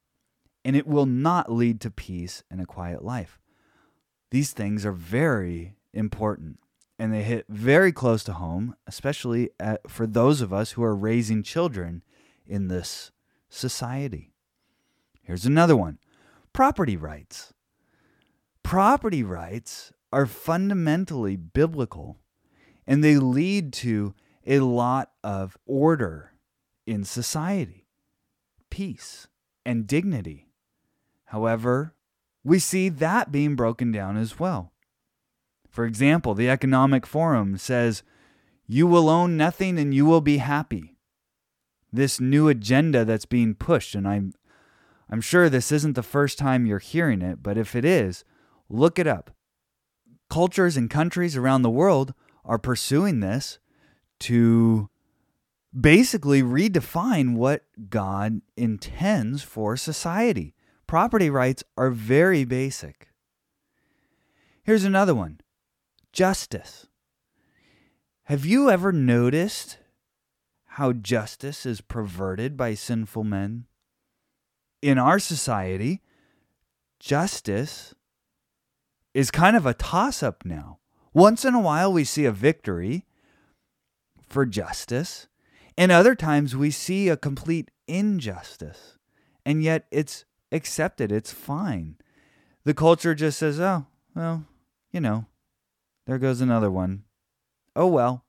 and 0.64 0.76
it 0.76 0.86
will 0.86 1.06
not 1.06 1.52
lead 1.52 1.80
to 1.80 1.90
peace 1.90 2.42
and 2.50 2.60
a 2.60 2.66
quiet 2.66 3.04
life. 3.04 3.38
These 4.30 4.52
things 4.52 4.84
are 4.84 4.92
very 4.92 5.76
important 5.92 6.58
and 6.98 7.12
they 7.12 7.22
hit 7.22 7.46
very 7.48 7.92
close 7.92 8.22
to 8.24 8.34
home, 8.34 8.76
especially 8.86 9.50
at, 9.58 9.90
for 9.90 10.06
those 10.06 10.40
of 10.40 10.52
us 10.52 10.72
who 10.72 10.82
are 10.82 10.94
raising 10.94 11.42
children 11.42 12.02
in 12.46 12.68
this 12.68 13.10
society. 13.48 14.33
Here's 15.24 15.46
another 15.46 15.76
one 15.76 15.98
property 16.52 16.96
rights. 16.96 17.52
Property 18.62 19.22
rights 19.22 19.92
are 20.12 20.26
fundamentally 20.26 21.36
biblical 21.36 22.18
and 22.86 23.02
they 23.02 23.16
lead 23.16 23.72
to 23.72 24.14
a 24.46 24.60
lot 24.60 25.10
of 25.22 25.56
order 25.66 26.32
in 26.86 27.04
society, 27.04 27.86
peace, 28.70 29.26
and 29.64 29.86
dignity. 29.86 30.48
However, 31.26 31.94
we 32.44 32.58
see 32.58 32.90
that 32.90 33.32
being 33.32 33.56
broken 33.56 33.90
down 33.90 34.16
as 34.16 34.38
well. 34.38 34.72
For 35.70 35.86
example, 35.86 36.34
the 36.34 36.48
Economic 36.50 37.06
Forum 37.06 37.56
says, 37.56 38.02
You 38.66 38.86
will 38.86 39.08
own 39.08 39.36
nothing 39.36 39.78
and 39.78 39.94
you 39.94 40.04
will 40.04 40.20
be 40.20 40.36
happy. 40.36 40.96
This 41.92 42.20
new 42.20 42.48
agenda 42.48 43.04
that's 43.04 43.24
being 43.24 43.54
pushed, 43.54 43.94
and 43.94 44.06
I'm, 44.06 44.34
I'm 45.10 45.20
sure 45.20 45.48
this 45.48 45.70
isn't 45.70 45.94
the 45.94 46.02
first 46.02 46.38
time 46.38 46.66
you're 46.66 46.78
hearing 46.78 47.22
it, 47.22 47.42
but 47.42 47.58
if 47.58 47.74
it 47.74 47.84
is, 47.84 48.24
look 48.68 48.98
it 48.98 49.06
up. 49.06 49.30
Cultures 50.30 50.76
and 50.76 50.88
countries 50.88 51.36
around 51.36 51.62
the 51.62 51.70
world 51.70 52.14
are 52.44 52.58
pursuing 52.58 53.20
this 53.20 53.58
to 54.20 54.88
basically 55.78 56.42
redefine 56.42 57.34
what 57.34 57.64
God 57.90 58.40
intends 58.56 59.42
for 59.42 59.76
society. 59.76 60.54
Property 60.86 61.30
rights 61.30 61.64
are 61.76 61.90
very 61.90 62.44
basic. 62.44 63.08
Here's 64.62 64.84
another 64.84 65.14
one 65.14 65.40
justice. 66.12 66.86
Have 68.24 68.46
you 68.46 68.70
ever 68.70 68.92
noticed 68.92 69.78
how 70.64 70.92
justice 70.92 71.66
is 71.66 71.80
perverted 71.80 72.56
by 72.56 72.74
sinful 72.74 73.24
men? 73.24 73.66
In 74.84 74.98
our 74.98 75.18
society, 75.18 76.02
justice 77.00 77.94
is 79.14 79.30
kind 79.30 79.56
of 79.56 79.64
a 79.64 79.72
toss 79.72 80.22
up 80.22 80.44
now. 80.44 80.78
Once 81.14 81.42
in 81.42 81.54
a 81.54 81.60
while, 81.60 81.90
we 81.90 82.04
see 82.04 82.26
a 82.26 82.30
victory 82.30 83.06
for 84.28 84.44
justice, 84.44 85.26
and 85.78 85.90
other 85.90 86.14
times 86.14 86.54
we 86.54 86.70
see 86.70 87.08
a 87.08 87.16
complete 87.16 87.70
injustice, 87.88 88.98
and 89.46 89.62
yet 89.62 89.86
it's 89.90 90.26
accepted, 90.52 91.10
it's 91.10 91.32
fine. 91.32 91.96
The 92.64 92.74
culture 92.74 93.14
just 93.14 93.38
says, 93.38 93.58
oh, 93.58 93.86
well, 94.14 94.44
you 94.92 95.00
know, 95.00 95.24
there 96.06 96.18
goes 96.18 96.42
another 96.42 96.70
one. 96.70 97.04
Oh 97.74 97.86
well. 97.86 98.26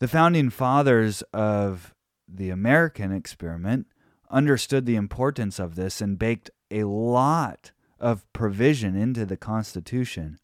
The 0.00 0.08
founding 0.08 0.50
fathers 0.50 1.22
of 1.32 1.94
the 2.26 2.50
American 2.50 3.12
experiment 3.12 3.86
understood 4.32 4.86
the 4.86 4.96
importance 4.96 5.58
of 5.58 5.76
this 5.76 6.00
and 6.00 6.18
baked 6.18 6.50
a 6.70 6.84
lot 6.84 7.70
of 8.00 8.30
provision 8.32 8.96
into 8.96 9.24
the 9.24 9.36
Constitution 9.36 10.38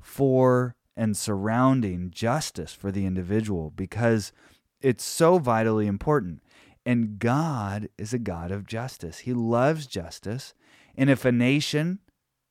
for 0.00 0.74
and 0.96 1.16
surrounding 1.16 2.10
justice 2.10 2.72
for 2.72 2.90
the 2.90 3.06
individual 3.06 3.70
because 3.70 4.32
it's 4.80 5.04
so 5.04 5.38
vitally 5.38 5.86
important. 5.86 6.42
And 6.84 7.18
God 7.18 7.88
is 7.98 8.12
a 8.12 8.18
God 8.18 8.50
of 8.50 8.66
justice. 8.66 9.18
He 9.18 9.34
loves 9.34 9.86
justice. 9.86 10.54
And 10.96 11.10
if 11.10 11.24
a 11.24 11.30
nation 11.30 11.98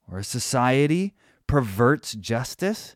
or 0.10 0.20
a 0.20 0.24
society 0.24 1.16
perverts 1.48 2.14
justice, 2.14 2.96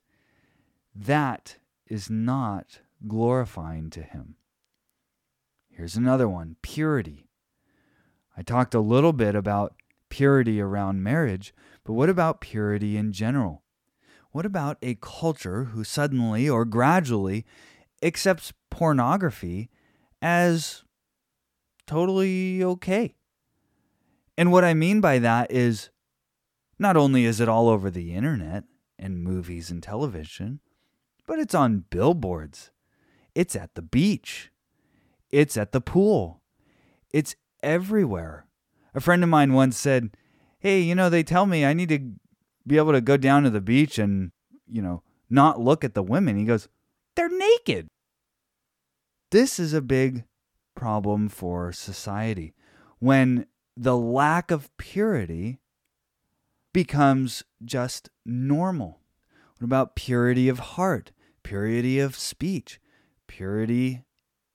that 0.95 1.57
is 1.87 2.09
not 2.09 2.79
glorifying 3.07 3.89
to 3.89 4.01
Him. 4.01 4.35
Here's 5.69 5.95
another 5.95 6.29
one 6.29 6.57
purity. 6.61 7.27
I 8.37 8.43
talked 8.43 8.73
a 8.73 8.79
little 8.79 9.13
bit 9.13 9.35
about 9.35 9.73
purity 10.09 10.61
around 10.61 11.03
marriage, 11.03 11.53
but 11.83 11.93
what 11.93 12.09
about 12.09 12.41
purity 12.41 12.97
in 12.97 13.11
general? 13.11 13.63
What 14.31 14.45
about 14.45 14.77
a 14.81 14.95
culture 14.95 15.65
who 15.65 15.83
suddenly 15.83 16.47
or 16.49 16.63
gradually 16.65 17.45
accepts 18.01 18.53
pornography 18.69 19.69
as 20.21 20.83
totally 21.85 22.63
okay? 22.63 23.15
And 24.37 24.51
what 24.51 24.63
I 24.63 24.73
mean 24.73 25.01
by 25.01 25.19
that 25.19 25.51
is 25.51 25.89
not 26.79 26.97
only 26.97 27.25
is 27.25 27.39
it 27.39 27.49
all 27.49 27.69
over 27.69 27.91
the 27.91 28.13
internet 28.13 28.63
and 28.97 29.23
movies 29.23 29.69
and 29.69 29.83
television, 29.83 30.61
but 31.27 31.39
it's 31.39 31.53
on 31.53 31.85
billboards. 31.89 32.71
It's 33.35 33.55
at 33.55 33.75
the 33.75 33.81
beach. 33.81 34.51
It's 35.29 35.57
at 35.57 35.71
the 35.71 35.81
pool. 35.81 36.41
It's 37.13 37.35
everywhere. 37.63 38.45
A 38.93 38.99
friend 38.99 39.23
of 39.23 39.29
mine 39.29 39.53
once 39.53 39.77
said, 39.77 40.15
Hey, 40.59 40.81
you 40.81 40.95
know, 40.95 41.09
they 41.09 41.23
tell 41.23 41.45
me 41.45 41.65
I 41.65 41.73
need 41.73 41.89
to 41.89 42.11
be 42.67 42.77
able 42.77 42.91
to 42.91 43.01
go 43.01 43.17
down 43.17 43.43
to 43.43 43.49
the 43.49 43.61
beach 43.61 43.97
and, 43.97 44.31
you 44.67 44.81
know, 44.81 45.03
not 45.29 45.59
look 45.59 45.83
at 45.83 45.93
the 45.93 46.03
women. 46.03 46.37
He 46.37 46.45
goes, 46.45 46.67
They're 47.15 47.29
naked. 47.29 47.87
This 49.31 49.59
is 49.59 49.73
a 49.73 49.81
big 49.81 50.25
problem 50.75 51.29
for 51.29 51.71
society 51.71 52.53
when 52.99 53.45
the 53.77 53.97
lack 53.97 54.51
of 54.51 54.75
purity 54.77 55.59
becomes 56.73 57.43
just 57.63 58.09
normal. 58.25 58.99
What 59.57 59.65
about 59.65 59.95
purity 59.95 60.49
of 60.49 60.59
heart, 60.59 61.11
purity 61.43 61.99
of 61.99 62.15
speech, 62.15 62.79
purity 63.27 64.03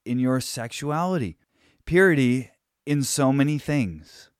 in 0.05 0.19
your 0.19 0.41
sexuality, 0.41 1.37
purity 1.85 2.51
in 2.87 3.03
so 3.03 3.33
many 3.33 3.59
things? 3.59 4.31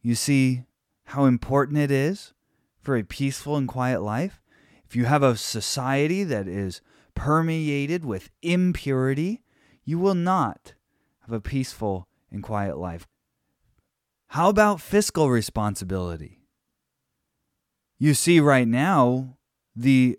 You 0.00 0.14
see 0.14 0.62
how 1.06 1.26
important 1.26 1.78
it 1.78 1.90
is 1.90 2.32
for 2.80 2.96
a 2.96 3.04
peaceful 3.04 3.56
and 3.56 3.68
quiet 3.68 4.00
life? 4.00 4.40
If 4.86 4.96
you 4.96 5.06
have 5.06 5.22
a 5.22 5.36
society 5.36 6.24
that 6.24 6.46
is 6.46 6.80
permeated 7.14 8.04
with 8.04 8.30
impurity, 8.42 9.42
you 9.84 9.98
will 9.98 10.14
not 10.14 10.74
have 11.22 11.32
a 11.32 11.40
peaceful 11.40 12.08
and 12.30 12.42
quiet 12.42 12.78
life. 12.78 13.06
How 14.28 14.48
about 14.48 14.80
fiscal 14.80 15.30
responsibility? 15.30 16.40
You 17.98 18.14
see, 18.14 18.40
right 18.40 18.66
now, 18.66 19.36
the 19.76 20.18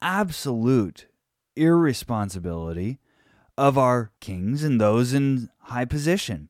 absolute 0.00 1.06
irresponsibility 1.56 2.98
of 3.58 3.76
our 3.76 4.10
kings 4.20 4.64
and 4.64 4.80
those 4.80 5.12
in 5.12 5.50
high 5.70 5.84
position. 5.84 6.48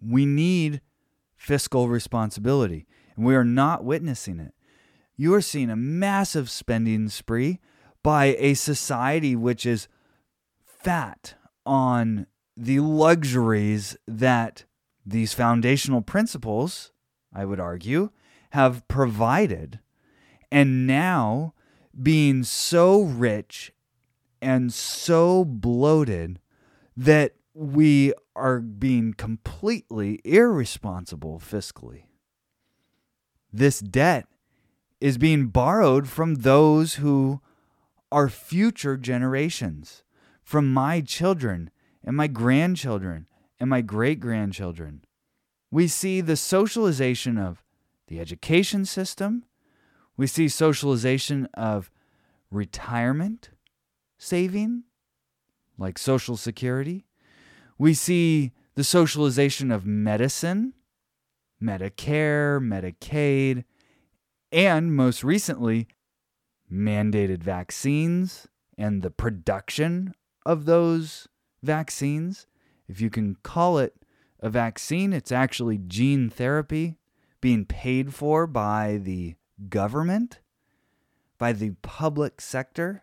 We 0.00 0.26
need 0.26 0.80
fiscal 1.36 1.88
responsibility, 1.88 2.86
and 3.14 3.24
we 3.24 3.34
are 3.34 3.44
not 3.44 3.84
witnessing 3.84 4.40
it. 4.40 4.54
You 5.16 5.34
are 5.34 5.40
seeing 5.40 5.70
a 5.70 5.76
massive 5.76 6.50
spending 6.50 7.08
spree 7.08 7.60
by 8.02 8.36
a 8.38 8.54
society 8.54 9.34
which 9.34 9.64
is 9.64 9.88
fat 10.64 11.34
on 11.64 12.26
the 12.56 12.80
luxuries 12.80 13.96
that 14.06 14.64
these 15.04 15.34
foundational 15.34 16.02
principles, 16.02 16.92
I 17.34 17.44
would 17.44 17.60
argue, 17.60 18.10
have 18.50 18.86
provided. 18.88 19.80
And 20.50 20.86
now 20.86 21.54
being 22.00 22.42
so 22.44 23.02
rich 23.02 23.72
and 24.40 24.72
so 24.72 25.44
bloated 25.44 26.40
that 26.96 27.34
we 27.54 28.12
are 28.36 28.60
being 28.60 29.14
completely 29.14 30.20
irresponsible 30.24 31.40
fiscally. 31.40 32.04
This 33.52 33.80
debt 33.80 34.26
is 35.00 35.18
being 35.18 35.46
borrowed 35.46 36.08
from 36.08 36.36
those 36.36 36.94
who 36.94 37.40
are 38.12 38.28
future 38.28 38.96
generations, 38.96 40.02
from 40.42 40.72
my 40.72 41.00
children 41.00 41.70
and 42.04 42.16
my 42.16 42.26
grandchildren 42.26 43.26
and 43.58 43.68
my 43.68 43.80
great 43.80 44.20
grandchildren. 44.20 45.02
We 45.70 45.88
see 45.88 46.20
the 46.20 46.36
socialization 46.36 47.38
of 47.38 47.62
the 48.08 48.20
education 48.20 48.84
system, 48.84 49.44
we 50.16 50.26
see 50.26 50.48
socialization 50.48 51.46
of 51.54 51.90
retirement 52.50 53.50
saving, 54.18 54.84
like 55.76 55.98
Social 55.98 56.36
Security. 56.36 57.04
We 57.78 57.94
see 57.94 58.52
the 58.74 58.84
socialization 58.84 59.70
of 59.70 59.84
medicine, 59.84 60.74
Medicare, 61.62 62.60
Medicaid, 62.60 63.64
and 64.52 64.94
most 64.94 65.24
recently, 65.24 65.88
mandated 66.72 67.42
vaccines 67.42 68.46
and 68.78 69.02
the 69.02 69.10
production 69.10 70.14
of 70.44 70.64
those 70.64 71.28
vaccines. 71.62 72.46
If 72.88 73.00
you 73.00 73.10
can 73.10 73.36
call 73.42 73.78
it 73.78 73.94
a 74.40 74.50
vaccine, 74.50 75.12
it's 75.12 75.32
actually 75.32 75.78
gene 75.78 76.30
therapy 76.30 76.98
being 77.40 77.64
paid 77.64 78.14
for 78.14 78.46
by 78.46 78.98
the 79.02 79.34
government, 79.68 80.40
by 81.38 81.52
the 81.52 81.70
public 81.82 82.40
sector, 82.40 83.02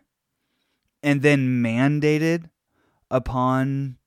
and 1.02 1.22
then 1.22 1.62
mandated 1.62 2.50
upon 3.10 3.98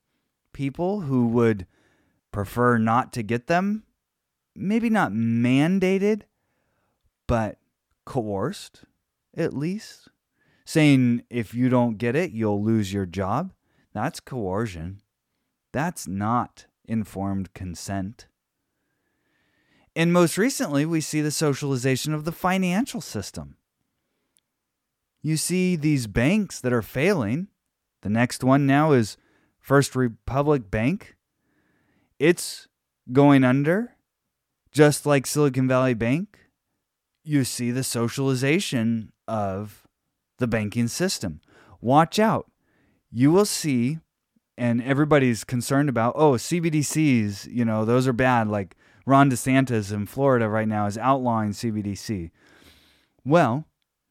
people 0.57 1.01
who 1.01 1.27
would 1.27 1.67
prefer 2.31 2.79
not 2.79 3.13
to 3.13 3.21
get 3.21 3.45
them. 3.45 3.83
Maybe 4.55 4.89
not 4.89 5.11
mandated, 5.11 6.23
but 7.27 7.59
coerced, 8.05 8.81
at 9.35 9.53
least. 9.53 10.07
Saying 10.65 11.21
if 11.29 11.53
you 11.53 11.69
don't 11.69 11.99
get 11.99 12.15
it, 12.15 12.31
you'll 12.31 12.63
lose 12.63 12.91
your 12.91 13.05
job. 13.05 13.53
That's 13.93 14.19
coercion. 14.19 15.01
That's 15.73 16.07
not 16.07 16.65
informed 16.85 17.53
consent. 17.53 18.25
And 19.95 20.11
most 20.11 20.39
recently, 20.39 20.87
we 20.87 21.01
see 21.01 21.21
the 21.21 21.29
socialization 21.29 22.15
of 22.15 22.25
the 22.25 22.31
financial 22.31 23.01
system. 23.01 23.57
You 25.21 25.37
see 25.37 25.75
these 25.75 26.07
banks 26.07 26.59
that 26.61 26.73
are 26.73 26.81
failing. 26.81 27.49
The 28.01 28.09
next 28.09 28.43
one 28.43 28.65
now 28.65 28.93
is 28.93 29.17
First 29.67 29.97
Republic 29.97 30.71
Bank. 30.71 31.17
It's 32.19 32.69
going 33.11 33.43
under, 33.43 33.97
just 34.71 35.05
like 35.05 35.27
Silicon 35.27 35.67
Valley 35.67 35.93
Bank. 35.93 36.39
You 37.25 37.43
see 37.43 37.71
the 37.71 37.83
socialization 37.83 39.11
of 39.27 39.85
the 40.37 40.47
banking 40.47 40.87
system. 40.87 41.41
Watch 41.81 42.17
out. 42.17 42.49
You 43.11 43.29
will 43.29 43.43
see 43.43 43.99
and 44.57 44.81
everybody's 44.81 45.43
concerned 45.43 45.89
about 45.89 46.13
oh 46.15 46.35
CBDCs, 46.35 47.53
you 47.53 47.65
know, 47.65 47.83
those 47.83 48.07
are 48.07 48.13
bad. 48.13 48.47
Like 48.47 48.77
Ron 49.05 49.29
DeSantis 49.29 49.91
in 49.91 50.05
Florida 50.05 50.47
right 50.47 50.67
now 50.69 50.85
is 50.85 50.97
outlawing 50.97 51.51
CBDC. 51.51 52.31
Well, 53.25 53.65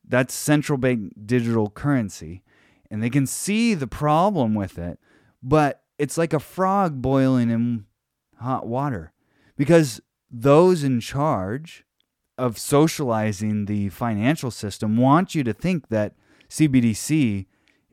that's 0.07 0.35
central 0.35 0.77
bank 0.77 1.15
digital 1.25 1.71
currency, 1.71 2.43
and 2.91 3.03
they 3.03 3.09
can 3.09 3.27
see 3.27 3.73
the 3.73 3.87
problem 3.87 4.55
with 4.55 4.79
it, 4.79 4.99
but 5.47 5.85
it's 5.97 6.19
like 6.19 6.33
a 6.33 6.41
frog 6.41 7.01
boiling 7.01 7.51
in 7.51 7.87
hot 8.41 8.67
water 8.67 9.13
because 9.57 10.01
those 10.29 10.83
in 10.83 10.99
charge 10.99 11.85
of 12.37 12.59
socializing 12.59 13.67
the 13.67 13.89
financial 13.91 14.51
system 14.51 14.97
want 14.97 15.37
you 15.37 15.45
to 15.45 15.53
think 15.53 15.89
that 15.89 16.15
CBDC 16.51 17.47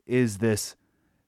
is 0.04 0.38
this 0.38 0.74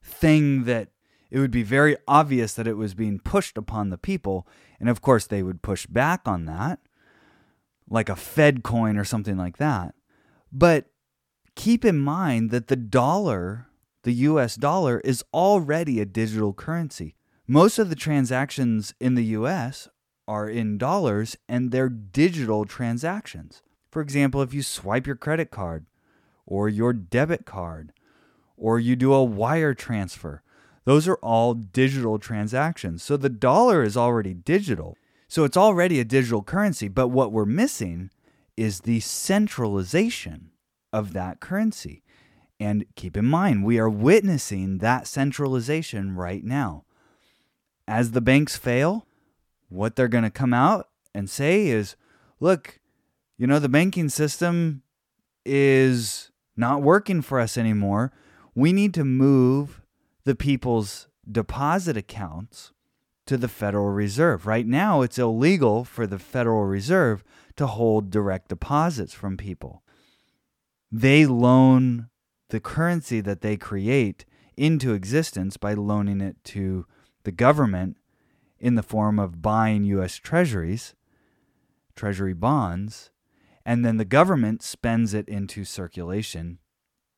thing 0.03 0.65
that 0.65 0.89
it 1.31 1.39
would 1.39 1.53
be 1.53 1.63
very 1.63 1.97
obvious 2.09 2.55
that 2.55 2.67
it 2.67 2.77
was 2.77 2.95
being 2.95 3.21
pushed 3.21 3.57
upon 3.57 3.91
the 3.91 3.99
people. 3.99 4.49
And 4.81 4.89
of 4.89 5.01
course, 5.01 5.27
they 5.27 5.45
would 5.45 5.63
push 5.63 5.87
back 5.87 6.23
on 6.27 6.45
that, 6.47 6.81
like 7.89 8.09
a 8.09 8.17
Fed 8.17 8.65
coin 8.65 8.97
or 8.97 9.05
something 9.05 9.37
like 9.37 9.59
that. 9.59 9.95
But 10.53 10.87
keep 11.55 11.85
in 11.85 11.99
mind 11.99 12.51
that 12.51 12.67
the 12.67 12.77
dollar, 12.77 13.69
the 14.07 14.15
US 14.31 14.55
dollar, 14.55 15.01
is 15.01 15.25
already 15.35 16.01
a 16.01 16.07
digital 16.07 16.53
currency. 16.53 17.17
Most 17.49 17.77
of 17.81 17.91
the 17.91 17.97
transactions 17.97 18.95
in 19.01 19.17
the 19.17 19.25
US 19.25 19.89
are 20.29 20.49
in 20.49 20.79
dollars 20.79 21.37
and 21.49 21.73
they're 21.73 21.89
digital 21.89 22.65
transactions. 22.65 23.63
For 23.91 24.01
example, 24.01 24.43
if 24.43 24.55
you 24.55 24.63
swipe 24.63 25.09
your 25.09 25.17
credit 25.17 25.51
card 25.51 25.87
or 26.47 26.69
your 26.69 26.93
debit 26.93 27.47
card 27.47 27.93
or 28.57 28.79
you 28.79 28.95
do 28.95 29.13
a 29.13 29.25
wire 29.25 29.75
transfer, 29.75 30.41
those 30.85 31.09
are 31.09 31.17
all 31.17 31.55
digital 31.55 32.21
transactions. 32.21 33.03
So 33.03 33.17
the 33.17 33.29
dollar 33.29 33.83
is 33.83 33.97
already 33.97 34.35
digital. 34.35 34.97
So 35.27 35.43
it's 35.43 35.57
already 35.57 35.99
a 35.99 36.05
digital 36.05 36.45
currency. 36.45 36.87
But 36.87 37.09
what 37.09 37.33
we're 37.33 37.45
missing 37.45 38.11
is 38.57 38.83
the 38.83 39.01
centralization 39.01 40.53
of 40.93 41.13
that 41.13 41.41
currency. 41.41 42.05
And 42.59 42.87
keep 42.95 43.17
in 43.17 43.27
mind, 43.27 43.65
we 43.65 43.79
are 43.79 43.91
witnessing 43.91 44.79
that 44.79 45.07
centralization 45.07 46.17
right 46.17 46.43
now. 46.43 46.85
As 47.87 48.13
the 48.13 48.21
banks 48.21 48.57
fail, 48.57 49.07
what 49.69 49.95
they're 49.95 50.09
going 50.09 50.25
to 50.25 50.31
come 50.31 50.55
out 50.55 50.89
and 51.15 51.29
say 51.29 51.67
is 51.67 51.97
look, 52.41 52.81
you 53.39 53.47
know, 53.47 53.59
the 53.59 53.69
banking 53.69 54.09
system 54.09 54.83
is 55.45 56.31
not 56.57 56.83
working 56.83 57.23
for 57.23 57.39
us 57.39 57.59
anymore. 57.59 58.13
We 58.55 58.73
need 58.73 58.95
to 58.95 59.05
move 59.05 59.83
the 60.25 60.35
people's 60.35 61.09
deposit 61.31 61.97
accounts 61.97 62.73
to 63.27 63.37
the 63.37 63.49
Federal 63.49 63.91
Reserve. 63.91 64.47
Right 64.47 64.67
now, 64.67 65.03
it's 65.03 65.19
illegal 65.19 65.85
for 65.85 66.07
the 66.07 66.19
Federal 66.19 66.65
Reserve 66.65 67.23
to 67.57 67.67
hold 67.67 68.11
direct 68.11 68.49
deposits 68.49 69.13
from 69.13 69.37
people. 69.37 69.83
They 70.91 71.27
loan 71.27 72.09
the 72.49 72.61
currency 72.61 73.21
that 73.21 73.41
they 73.41 73.57
create 73.57 74.25
into 74.57 74.95
existence 74.95 75.57
by 75.57 75.75
loaning 75.75 76.21
it 76.21 76.37
to 76.45 76.87
the 77.25 77.33
government 77.33 77.97
in 78.59 78.75
the 78.75 78.83
form 78.83 79.19
of 79.19 79.43
buying 79.43 79.85
U.S. 79.85 80.17
treasuries, 80.17 80.95
treasury 81.95 82.33
bonds, 82.33 83.11
and 83.65 83.85
then 83.85 83.97
the 83.97 84.05
government 84.05 84.63
spends 84.63 85.13
it 85.13 85.29
into 85.29 85.65
circulation 85.65 86.59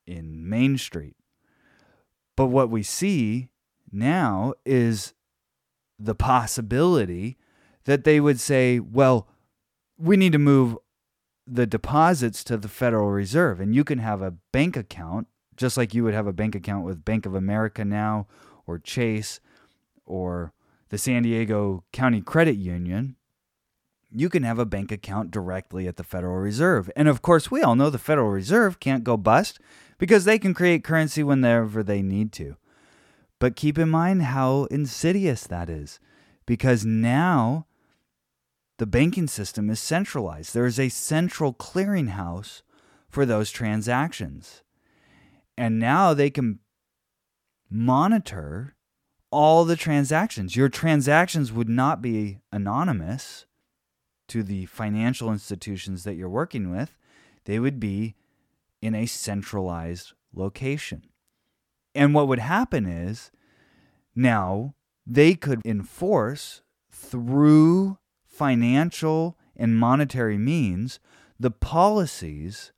in 0.06 0.48
Main 0.48 0.78
Street. 0.78 1.14
But 2.36 2.46
what 2.46 2.70
we 2.70 2.82
see 2.82 3.48
now 3.92 4.54
is 4.64 5.12
the 5.98 6.14
possibility 6.14 7.36
that 7.84 8.04
they 8.04 8.20
would 8.20 8.40
say, 8.40 8.78
well, 8.78 9.28
we 9.98 10.16
need 10.16 10.32
to 10.32 10.38
move 10.38 10.78
the 11.50 11.66
deposits 11.66 12.44
to 12.44 12.56
the 12.56 12.68
Federal 12.68 13.10
Reserve, 13.10 13.60
and 13.60 13.74
you 13.74 13.84
can 13.84 13.98
have 13.98 14.22
a 14.22 14.34
bank 14.52 14.76
account, 14.76 15.28
just 15.56 15.76
like 15.76 15.94
you 15.94 16.04
would 16.04 16.14
have 16.14 16.26
a 16.26 16.32
bank 16.32 16.54
account 16.54 16.84
with 16.84 17.04
Bank 17.04 17.26
of 17.26 17.34
America 17.34 17.84
now, 17.84 18.26
or 18.66 18.78
Chase, 18.78 19.40
or 20.04 20.52
the 20.90 20.98
San 20.98 21.22
Diego 21.22 21.84
County 21.92 22.20
Credit 22.20 22.56
Union 22.56 23.16
you 24.10 24.28
can 24.28 24.42
have 24.42 24.58
a 24.58 24.66
bank 24.66 24.90
account 24.90 25.30
directly 25.30 25.86
at 25.86 25.96
the 25.96 26.04
Federal 26.04 26.36
Reserve. 26.36 26.90
And 26.96 27.08
of 27.08 27.22
course, 27.22 27.50
we 27.50 27.62
all 27.62 27.76
know 27.76 27.90
the 27.90 27.98
Federal 27.98 28.30
Reserve 28.30 28.80
can't 28.80 29.04
go 29.04 29.16
bust 29.16 29.58
because 29.98 30.24
they 30.24 30.38
can 30.38 30.54
create 30.54 30.84
currency 30.84 31.22
whenever 31.22 31.82
they 31.82 32.02
need 32.02 32.32
to. 32.32 32.56
But 33.38 33.56
keep 33.56 33.78
in 33.78 33.90
mind 33.90 34.22
how 34.22 34.64
insidious 34.64 35.46
that 35.46 35.68
is 35.68 36.00
because 36.46 36.84
now 36.84 37.66
the 38.78 38.86
banking 38.86 39.26
system 39.26 39.68
is 39.70 39.80
centralized. 39.80 40.54
There 40.54 40.66
is 40.66 40.78
a 40.78 40.88
central 40.88 41.52
clearinghouse 41.52 42.62
for 43.08 43.26
those 43.26 43.50
transactions. 43.50 44.62
And 45.56 45.78
now 45.78 46.14
they 46.14 46.30
can 46.30 46.60
monitor 47.68 48.76
all 49.30 49.64
the 49.64 49.76
transactions. 49.76 50.56
Your 50.56 50.68
transactions 50.68 51.52
would 51.52 51.68
not 51.68 52.00
be 52.00 52.38
anonymous 52.52 53.44
to 54.28 54.42
the 54.42 54.66
financial 54.66 55.32
institutions 55.32 56.04
that 56.04 56.14
you're 56.14 56.28
working 56.28 56.70
with, 56.70 56.96
they 57.44 57.58
would 57.58 57.80
be 57.80 58.14
in 58.80 58.94
a 58.94 59.06
centralized 59.06 60.12
location. 60.34 61.02
And 61.94 62.14
what 62.14 62.28
would 62.28 62.38
happen 62.38 62.86
is 62.86 63.30
now 64.14 64.74
they 65.06 65.34
could 65.34 65.62
enforce 65.64 66.62
through 66.90 67.98
financial 68.38 69.36
and 69.56 69.76
monetary 69.76 70.38
means 70.38 71.00
the 71.40 71.50
policies 71.50 72.72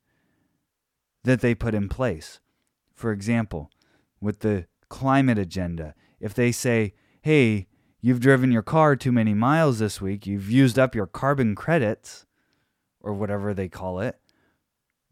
that 1.23 1.41
they 1.41 1.53
put 1.53 1.75
in 1.75 1.87
place. 1.87 2.39
For 2.95 3.11
example, 3.11 3.69
with 4.19 4.39
the 4.39 4.65
climate 4.89 5.37
agenda, 5.37 5.93
if 6.19 6.33
they 6.33 6.51
say, 6.51 6.93
hey, 7.21 7.67
you've 8.01 8.19
driven 8.19 8.51
your 8.51 8.63
car 8.63 8.95
too 8.95 9.11
many 9.11 9.35
miles 9.35 9.77
this 9.77 10.01
week, 10.01 10.25
you've 10.25 10.49
used 10.49 10.79
up 10.79 10.95
your 10.95 11.07
carbon 11.07 11.53
credits 11.55 12.25
or 12.99 13.13
whatever 13.13 13.53
they 13.53 13.69
call 13.69 13.99
it. 13.99 14.19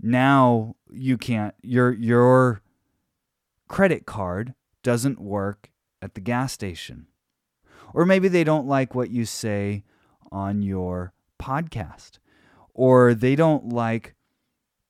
Now 0.02 0.76
you 0.92 1.18
can't 1.18 1.54
your 1.62 1.92
your 1.92 2.62
credit 3.68 4.06
card 4.06 4.56
doesn't 4.82 5.20
work 5.20 5.70
at 6.02 6.16
the 6.16 6.22
gas 6.22 6.54
station. 6.54 7.08
Or 7.94 8.06
maybe 8.06 8.28
they 8.28 8.44
don't 8.44 8.68
like 8.68 8.96
what 8.96 9.10
you 9.10 9.26
say 9.26 9.84
on 10.32 10.62
your 10.62 11.14
podcast. 11.42 12.20
Or 12.74 13.14
they 13.14 13.36
don't 13.36 13.70
like 13.70 14.16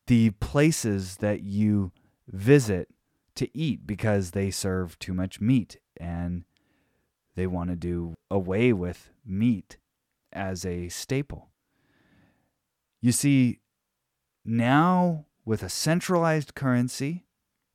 the 0.08 0.32
places 0.32 1.18
that 1.18 1.42
you 1.44 1.92
visit 2.28 2.90
to 3.36 3.50
eat 3.58 3.88
because 3.88 4.32
they 4.32 4.52
serve 4.52 5.00
too 5.00 5.14
much 5.14 5.40
meat 5.40 5.78
and 5.98 6.44
they 7.36 7.48
want 7.48 7.70
to 7.70 7.76
do 7.76 8.16
away 8.30 8.74
with 8.74 9.10
meat 9.26 9.78
as 10.34 10.66
a 10.66 10.90
staple. 10.90 11.50
You 13.02 13.12
see, 13.12 13.60
now 14.44 15.26
with 15.46 15.64
a 15.64 15.70
centralized 15.70 16.54
currency, 16.54 17.26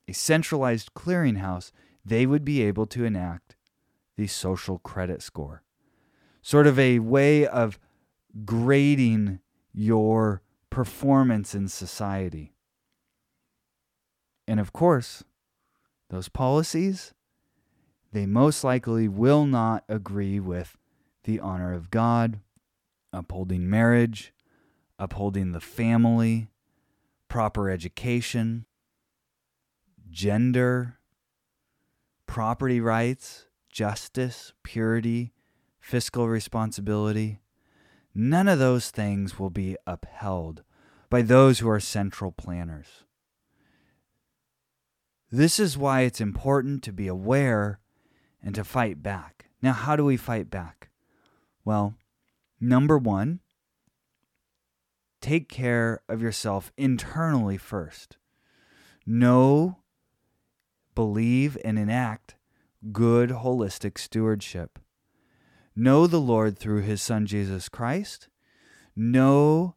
a 0.06 0.12
centralized 0.12 0.94
clearinghouse, 0.94 1.72
they 2.04 2.26
would 2.26 2.44
be 2.44 2.62
able 2.62 2.86
to 2.86 3.04
enact 3.04 3.56
the 4.16 4.26
social 4.26 4.78
credit 4.78 5.22
score. 5.22 5.63
Sort 6.44 6.66
of 6.66 6.78
a 6.78 6.98
way 6.98 7.46
of 7.46 7.78
grading 8.44 9.40
your 9.72 10.42
performance 10.68 11.54
in 11.54 11.68
society. 11.68 12.52
And 14.46 14.60
of 14.60 14.70
course, 14.70 15.24
those 16.10 16.28
policies 16.28 17.14
they 18.12 18.26
most 18.26 18.62
likely 18.62 19.08
will 19.08 19.46
not 19.46 19.84
agree 19.88 20.38
with 20.38 20.76
the 21.24 21.40
honor 21.40 21.72
of 21.72 21.90
God, 21.90 22.40
upholding 23.10 23.70
marriage, 23.70 24.34
upholding 24.98 25.52
the 25.52 25.60
family, 25.60 26.50
proper 27.26 27.70
education, 27.70 28.66
gender, 30.10 30.98
property 32.26 32.82
rights, 32.82 33.46
justice, 33.70 34.52
purity, 34.62 35.32
fiscal 35.84 36.26
responsibility. 36.26 37.40
None 38.14 38.48
of 38.48 38.58
those 38.58 38.90
things 38.90 39.38
will 39.38 39.50
be 39.50 39.76
upheld 39.86 40.62
by 41.10 41.20
those 41.20 41.58
who 41.58 41.68
are 41.68 41.78
central 41.78 42.32
planners. 42.32 43.04
This 45.30 45.60
is 45.60 45.76
why 45.76 46.00
it's 46.00 46.22
important 46.22 46.82
to 46.84 46.92
be 46.92 47.06
aware 47.06 47.80
and 48.42 48.54
to 48.54 48.64
fight 48.64 49.02
back. 49.02 49.50
Now, 49.60 49.74
how 49.74 49.94
do 49.94 50.06
we 50.06 50.16
fight 50.16 50.48
back? 50.50 50.88
Well, 51.66 51.96
number 52.58 52.96
one, 52.96 53.40
take 55.20 55.50
care 55.50 56.00
of 56.08 56.22
yourself 56.22 56.72
internally 56.78 57.58
first. 57.58 58.16
Know, 59.04 59.80
believe, 60.94 61.58
and 61.62 61.78
enact 61.78 62.36
good 62.90 63.28
holistic 63.28 63.98
stewardship. 63.98 64.78
Know 65.76 66.06
the 66.06 66.20
Lord 66.20 66.58
through 66.58 66.82
his 66.82 67.02
Son 67.02 67.26
Jesus 67.26 67.68
Christ. 67.68 68.28
Know 68.94 69.74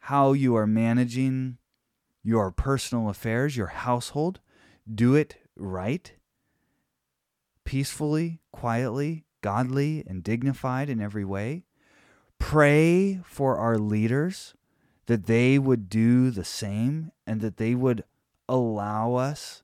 how 0.00 0.32
you 0.32 0.54
are 0.56 0.66
managing 0.66 1.58
your 2.22 2.50
personal 2.52 3.08
affairs, 3.08 3.56
your 3.56 3.68
household. 3.68 4.40
Do 4.92 5.14
it 5.14 5.36
right 5.56 6.12
peacefully, 7.64 8.40
quietly, 8.52 9.24
godly, 9.40 10.04
and 10.06 10.22
dignified 10.22 10.88
in 10.88 11.00
every 11.00 11.24
way. 11.24 11.64
Pray 12.38 13.20
for 13.24 13.56
our 13.56 13.78
leaders 13.78 14.54
that 15.06 15.26
they 15.26 15.58
would 15.58 15.88
do 15.88 16.30
the 16.30 16.44
same 16.44 17.10
and 17.26 17.40
that 17.40 17.56
they 17.56 17.74
would 17.74 18.04
allow 18.48 19.14
us 19.14 19.62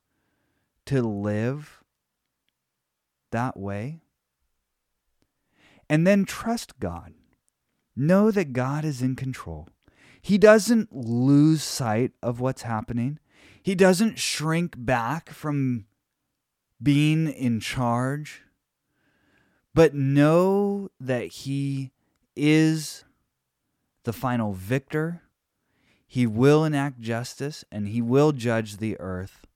to 0.87 1.03
live 1.03 1.83
that 3.31 3.57
way. 3.57 4.01
And 5.89 6.07
then 6.07 6.25
trust 6.25 6.79
God. 6.79 7.15
Know 7.97 8.31
that 8.31 8.53
God 8.53 8.85
is 8.85 9.03
in 9.03 9.17
control. 9.17 9.69
He 10.21 10.39
doesn't 10.39 10.95
lose 10.95 11.63
sight 11.63 12.13
of 12.23 12.41
what's 12.41 12.63
happening. 12.63 13.19
He 13.63 13.75
doesn't 13.75 14.19
shrink 14.19 14.75
back 14.77 15.31
from 15.31 15.87
being 16.83 17.29
in 17.29 17.61
charge, 17.61 18.43
but 19.75 19.95
know 19.95 20.91
that 21.01 21.27
He 21.27 21.93
is 22.37 23.05
the 24.05 24.13
final 24.13 24.53
victor. 24.53 25.23
He 26.07 26.27
will 26.27 26.65
enact 26.65 27.01
justice 27.01 27.65
and 27.71 27.89
He 27.89 28.01
will 28.01 28.33
judge 28.33 28.77
the 28.77 28.99
earth 29.01 29.47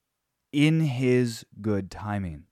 in 0.52 0.80
His 0.80 1.46
good 1.60 1.90
timing. 1.90 2.44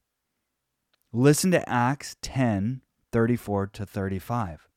Listen 1.12 1.50
to 1.50 1.68
Acts 1.68 2.16
10 2.22 2.82
34 3.12 3.68
to 3.68 3.86
35. 3.86 4.68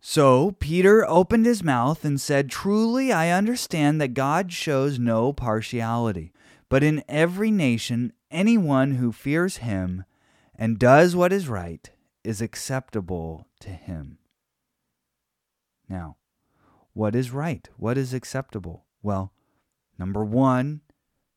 So 0.00 0.50
Peter 0.60 1.08
opened 1.08 1.46
his 1.46 1.62
mouth 1.62 2.04
and 2.04 2.20
said, 2.20 2.50
Truly 2.50 3.10
I 3.10 3.30
understand 3.30 4.00
that 4.00 4.12
God 4.14 4.52
shows 4.52 4.98
no 4.98 5.32
partiality, 5.32 6.32
but 6.68 6.82
in 6.82 7.02
every 7.08 7.50
nation 7.50 8.12
anyone 8.30 8.96
who 8.96 9.12
fears 9.12 9.58
him 9.58 10.04
and 10.54 10.78
does 10.78 11.16
what 11.16 11.32
is 11.32 11.48
right 11.48 11.90
is 12.22 12.42
acceptable 12.42 13.48
to 13.60 13.70
him. 13.70 14.18
Now, 15.88 16.16
what 16.92 17.14
is 17.14 17.30
right? 17.30 17.68
What 17.76 17.96
is 17.96 18.12
acceptable? 18.12 18.84
Well, 19.02 19.32
number 19.98 20.24
one, 20.24 20.82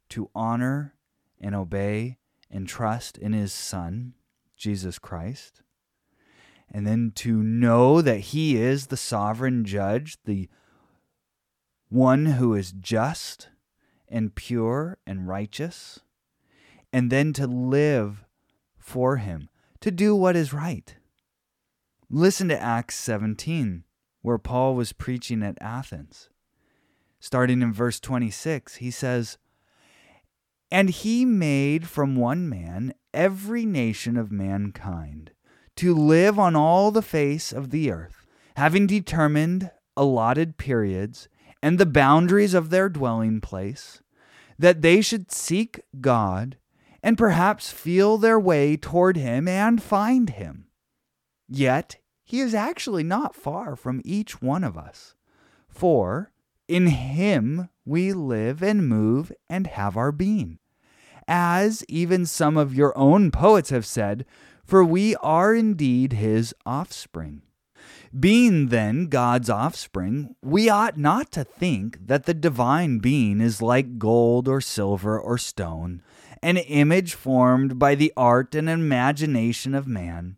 to 0.09 0.29
honor 0.35 0.95
and 1.39 1.55
obey 1.55 2.17
and 2.49 2.67
trust 2.67 3.17
in 3.17 3.33
his 3.33 3.53
Son, 3.53 4.13
Jesus 4.55 4.99
Christ. 4.99 5.61
And 6.71 6.85
then 6.85 7.11
to 7.15 7.41
know 7.41 8.01
that 8.01 8.19
he 8.19 8.57
is 8.57 8.87
the 8.87 8.97
sovereign 8.97 9.63
judge, 9.63 10.17
the 10.25 10.49
one 11.89 12.25
who 12.25 12.53
is 12.53 12.71
just 12.71 13.49
and 14.09 14.35
pure 14.35 14.97
and 15.05 15.27
righteous 15.27 16.01
and 16.93 17.11
then 17.11 17.33
to 17.33 17.47
live 17.47 18.25
for 18.77 19.17
Him, 19.17 19.49
to 19.81 19.91
do 19.91 20.15
what 20.15 20.35
is 20.35 20.53
right. 20.53 20.95
Listen 22.09 22.47
to 22.49 22.61
Acts 22.61 22.95
17, 22.95 23.83
where 24.21 24.37
Paul 24.37 24.75
was 24.75 24.93
preaching 24.93 25.43
at 25.43 25.57
Athens. 25.61 26.29
Starting 27.19 27.61
in 27.61 27.73
verse 27.73 27.99
26, 27.99 28.75
he 28.75 28.91
says, 28.91 29.37
And 30.71 30.89
he 30.89 31.25
made 31.25 31.87
from 31.87 32.15
one 32.15 32.47
man 32.47 32.93
every 33.13 33.65
nation 33.65 34.15
of 34.15 34.31
mankind 34.31 35.31
to 35.77 35.95
live 35.95 36.37
on 36.37 36.55
all 36.55 36.91
the 36.91 37.01
face 37.01 37.51
of 37.51 37.69
the 37.69 37.91
earth, 37.91 38.25
having 38.55 38.87
determined 38.87 39.71
allotted 39.95 40.57
periods 40.57 41.27
and 41.61 41.79
the 41.79 41.85
boundaries 41.85 42.53
of 42.53 42.69
their 42.69 42.89
dwelling 42.89 43.41
place, 43.41 44.01
that 44.59 44.81
they 44.81 45.01
should 45.01 45.31
seek 45.31 45.81
God 46.01 46.57
and 47.01 47.17
perhaps 47.17 47.71
feel 47.71 48.17
their 48.17 48.39
way 48.39 48.75
toward 48.75 49.17
Him 49.17 49.47
and 49.47 49.81
find 49.81 50.31
Him. 50.31 50.67
Yet 51.47 51.97
He 52.23 52.39
is 52.39 52.53
actually 52.53 53.03
not 53.03 53.35
far 53.35 53.75
from 53.75 54.01
each 54.03 54.41
one 54.41 54.63
of 54.63 54.77
us, 54.77 55.15
for 55.69 56.31
in 56.67 56.87
Him 56.87 57.69
we 57.85 58.13
live 58.13 58.61
and 58.61 58.87
move 58.87 59.31
and 59.49 59.67
have 59.67 59.95
our 59.95 60.11
being. 60.11 60.59
As 61.27 61.83
even 61.87 62.25
some 62.25 62.57
of 62.57 62.73
your 62.73 62.97
own 62.97 63.31
poets 63.31 63.69
have 63.69 63.85
said, 63.85 64.25
for 64.67 64.83
we 64.83 65.15
are 65.17 65.55
indeed 65.55 66.13
his 66.13 66.53
offspring. 66.65 67.41
Being 68.17 68.67
then 68.67 69.07
God's 69.07 69.49
offspring, 69.49 70.35
we 70.41 70.69
ought 70.69 70.97
not 70.97 71.31
to 71.31 71.43
think 71.45 72.07
that 72.07 72.25
the 72.25 72.33
divine 72.33 72.99
being 72.99 73.39
is 73.39 73.61
like 73.61 73.97
gold 73.97 74.47
or 74.47 74.59
silver 74.59 75.17
or 75.17 75.37
stone, 75.37 76.01
an 76.43 76.57
image 76.57 77.13
formed 77.13 77.79
by 77.79 77.95
the 77.95 78.11
art 78.17 78.55
and 78.55 78.69
imagination 78.69 79.73
of 79.73 79.87
man. 79.87 80.37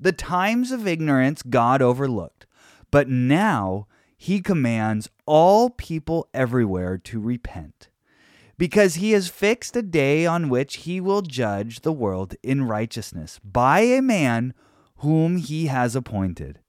The 0.00 0.12
times 0.12 0.72
of 0.72 0.86
ignorance 0.86 1.42
God 1.42 1.80
overlooked, 1.80 2.46
but 2.90 3.08
now 3.08 3.86
he 4.16 4.40
commands 4.40 5.08
all 5.24 5.70
people 5.70 6.28
everywhere 6.34 6.98
to 6.98 7.20
repent 7.20 7.90
because 8.62 8.94
he 8.94 9.10
has 9.10 9.26
fixed 9.26 9.74
a 9.74 9.82
day 9.82 10.24
on 10.24 10.48
which 10.48 10.76
he 10.86 11.00
will 11.00 11.20
judge 11.20 11.80
the 11.80 11.90
world 11.92 12.36
in 12.44 12.62
righteousness 12.62 13.40
by 13.42 13.80
a 13.80 14.00
man 14.00 14.54
whom 14.98 15.36
he 15.36 15.66
has 15.66 15.96
appointed. 15.96 16.60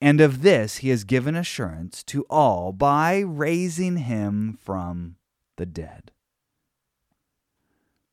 And 0.00 0.20
of 0.20 0.42
this 0.42 0.76
he 0.76 0.90
has 0.90 1.02
given 1.02 1.34
assurance 1.34 2.04
to 2.04 2.24
all 2.30 2.70
by 2.70 3.18
raising 3.18 3.96
him 3.96 4.60
from 4.62 5.16
the 5.56 5.66
dead. 5.66 6.12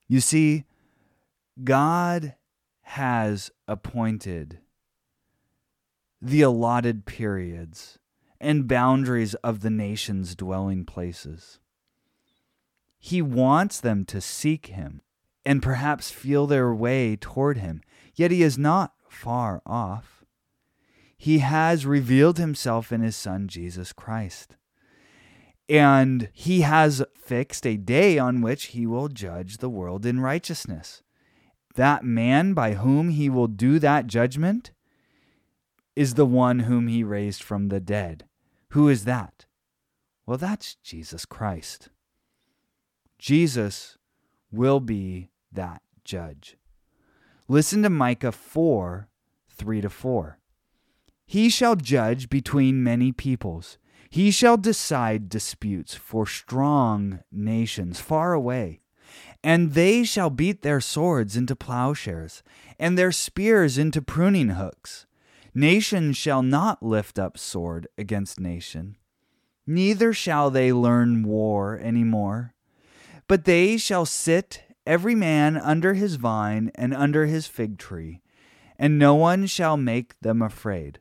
You 0.07 0.19
see, 0.19 0.63
God 1.63 2.33
has 2.81 3.51
appointed 3.67 4.57
the 6.19 6.41
allotted 6.41 7.05
periods 7.05 7.99
and 8.41 8.67
boundaries 8.67 9.35
of 9.35 9.59
the 9.59 9.69
nation's 9.69 10.33
dwelling 10.33 10.85
places. 10.85 11.59
He 13.07 13.21
wants 13.21 13.79
them 13.79 14.03
to 14.07 14.19
seek 14.19 14.65
him 14.65 14.99
and 15.45 15.63
perhaps 15.63 16.11
feel 16.11 16.45
their 16.45 16.75
way 16.75 17.15
toward 17.15 17.57
him, 17.57 17.79
yet 18.15 18.31
he 18.31 18.43
is 18.43 18.57
not 18.57 18.95
far 19.07 19.61
off. 19.65 20.25
He 21.17 21.37
has 21.37 21.85
revealed 21.85 22.37
himself 22.37 22.91
in 22.91 22.99
his 22.99 23.15
Son, 23.15 23.47
Jesus 23.47 23.93
Christ. 23.93 24.57
And 25.69 26.27
he 26.33 26.61
has 26.61 27.01
fixed 27.15 27.65
a 27.65 27.77
day 27.77 28.19
on 28.19 28.41
which 28.41 28.65
he 28.65 28.85
will 28.85 29.07
judge 29.07 29.59
the 29.59 29.69
world 29.69 30.05
in 30.05 30.19
righteousness. 30.19 31.01
That 31.75 32.03
man 32.03 32.53
by 32.53 32.73
whom 32.73 33.07
he 33.11 33.29
will 33.29 33.47
do 33.47 33.79
that 33.79 34.07
judgment 34.07 34.71
is 35.95 36.15
the 36.15 36.25
one 36.25 36.59
whom 36.59 36.89
he 36.89 37.05
raised 37.05 37.41
from 37.41 37.69
the 37.69 37.79
dead. 37.79 38.25
Who 38.71 38.89
is 38.89 39.05
that? 39.05 39.45
Well, 40.25 40.37
that's 40.37 40.75
Jesus 40.83 41.23
Christ. 41.23 41.87
Jesus 43.19 43.97
will 44.51 44.79
be 44.79 45.29
that 45.51 45.81
judge. 46.03 46.57
Listen 47.47 47.83
to 47.83 47.89
Micah 47.89 48.31
4 48.31 49.07
3 49.49 49.81
to 49.81 49.89
4. 49.89 50.39
He 51.25 51.49
shall 51.49 51.75
judge 51.75 52.29
between 52.29 52.83
many 52.83 53.11
peoples. 53.11 53.77
He 54.09 54.31
shall 54.31 54.55
decide 54.55 55.29
disputes 55.29 55.95
for 55.95 56.25
strong 56.25 57.19
nations 57.31 57.99
far 57.99 58.33
away. 58.33 58.81
And 59.43 59.73
they 59.73 60.03
shall 60.03 60.29
beat 60.29 60.61
their 60.61 60.81
swords 60.81 61.35
into 61.35 61.55
plowshares, 61.55 62.43
and 62.79 62.97
their 62.97 63.11
spears 63.11 63.77
into 63.77 64.01
pruning 64.01 64.49
hooks. 64.49 65.05
Nation 65.53 66.13
shall 66.13 66.43
not 66.43 66.83
lift 66.83 67.17
up 67.17 67.37
sword 67.37 67.87
against 67.97 68.39
nation, 68.39 68.95
neither 69.65 70.13
shall 70.13 70.51
they 70.51 70.71
learn 70.71 71.23
war 71.23 71.79
any 71.81 72.03
more. 72.03 72.53
But 73.27 73.45
they 73.45 73.77
shall 73.77 74.05
sit 74.05 74.63
every 74.85 75.15
man 75.15 75.57
under 75.57 75.93
his 75.93 76.15
vine 76.15 76.71
and 76.75 76.93
under 76.93 77.25
his 77.25 77.47
fig 77.47 77.77
tree, 77.77 78.21
and 78.79 78.97
no 78.97 79.15
one 79.15 79.45
shall 79.47 79.75
make 79.75 80.17
them 80.21 80.41
afraid. 80.41 80.99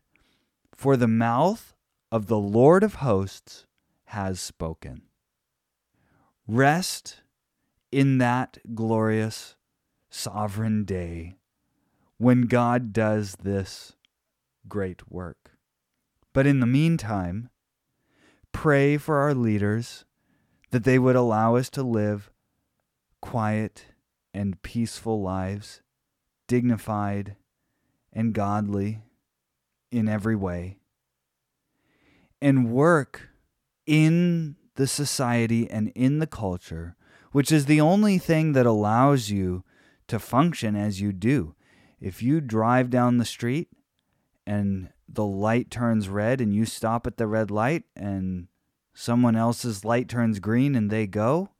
For 0.74 0.96
the 0.96 1.08
mouth 1.08 1.74
of 2.10 2.26
the 2.26 2.38
Lord 2.38 2.82
of 2.82 2.96
hosts 2.96 3.66
has 4.06 4.40
spoken. 4.40 5.02
Rest 6.48 7.22
in 7.92 8.18
that 8.18 8.58
glorious 8.74 9.56
sovereign 10.10 10.84
day 10.84 11.36
when 12.18 12.42
God 12.42 12.92
does 12.92 13.36
this 13.42 13.94
great 14.68 15.10
work. 15.10 15.52
But 16.32 16.46
in 16.46 16.60
the 16.60 16.66
meantime, 16.66 17.50
pray 18.52 18.96
for 18.96 19.18
our 19.18 19.34
leaders 19.34 20.05
that 20.76 20.84
they 20.84 20.98
would 20.98 21.16
allow 21.16 21.56
us 21.56 21.70
to 21.70 21.82
live 21.82 22.30
quiet 23.22 23.86
and 24.34 24.60
peaceful 24.60 25.22
lives, 25.22 25.80
dignified 26.48 27.34
and 28.12 28.34
godly 28.34 29.00
in 29.90 30.06
every 30.06 30.36
way, 30.36 30.76
and 32.42 32.70
work 32.70 33.30
in 33.86 34.56
the 34.74 34.86
society 34.86 35.66
and 35.70 35.90
in 35.94 36.18
the 36.18 36.26
culture, 36.26 36.94
which 37.32 37.50
is 37.50 37.64
the 37.64 37.80
only 37.80 38.18
thing 38.18 38.52
that 38.52 38.66
allows 38.66 39.30
you 39.30 39.64
to 40.08 40.18
function 40.18 40.76
as 40.76 41.00
you 41.00 41.10
do. 41.10 41.54
If 42.02 42.22
you 42.22 42.42
drive 42.42 42.90
down 42.90 43.16
the 43.16 43.24
street 43.24 43.70
and 44.46 44.90
the 45.08 45.24
light 45.24 45.70
turns 45.70 46.10
red 46.10 46.42
and 46.42 46.52
you 46.52 46.66
stop 46.66 47.06
at 47.06 47.16
the 47.16 47.26
red 47.26 47.50
light 47.50 47.84
and 47.96 48.48
someone 48.98 49.36
else's 49.36 49.84
light 49.84 50.08
turns 50.08 50.40
green 50.40 50.74
and 50.74 50.90
they 50.90 51.06
go, 51.06 51.50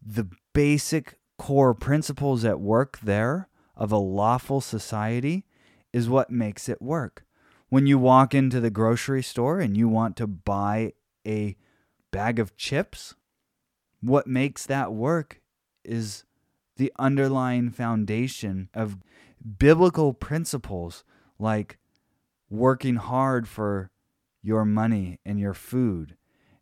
the 0.00 0.28
basic 0.52 1.18
core 1.36 1.74
principles 1.74 2.44
at 2.44 2.60
work 2.60 3.00
there 3.02 3.48
of 3.76 3.90
a 3.90 3.98
lawful 3.98 4.60
society 4.60 5.44
is 5.92 6.08
what 6.08 6.30
makes 6.30 6.68
it 6.68 6.80
work. 6.80 7.24
When 7.68 7.88
you 7.88 7.98
walk 7.98 8.32
into 8.32 8.60
the 8.60 8.70
grocery 8.70 9.24
store 9.24 9.58
and 9.58 9.76
you 9.76 9.88
want 9.88 10.16
to 10.16 10.28
buy 10.28 10.92
a 11.26 11.56
bag 12.12 12.38
of 12.38 12.56
chips, 12.56 13.16
what 14.00 14.28
makes 14.28 14.64
that 14.66 14.92
work 14.92 15.40
is 15.84 16.24
the 16.76 16.92
underlying 16.96 17.70
foundation 17.70 18.68
of 18.72 18.98
biblical 19.58 20.14
principles 20.14 21.02
like 21.40 21.78
working 22.48 22.96
hard 22.96 23.48
for 23.48 23.90
your 24.42 24.64
money 24.64 25.18
and 25.24 25.40
your 25.40 25.54
food 25.54 26.16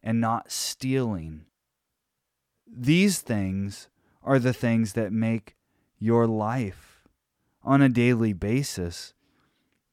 and 0.09 0.23
not 0.23 0.51
stealing. 0.51 1.45
These 2.67 3.21
things 3.21 3.91
are 4.23 4.39
the 4.39 4.55
things 4.55 4.95
that 4.95 5.13
make 5.13 5.55
your 5.99 6.27
life 6.27 7.07
on 7.63 7.83
a 7.83 7.91
daily 7.91 8.33
basis 8.33 9.13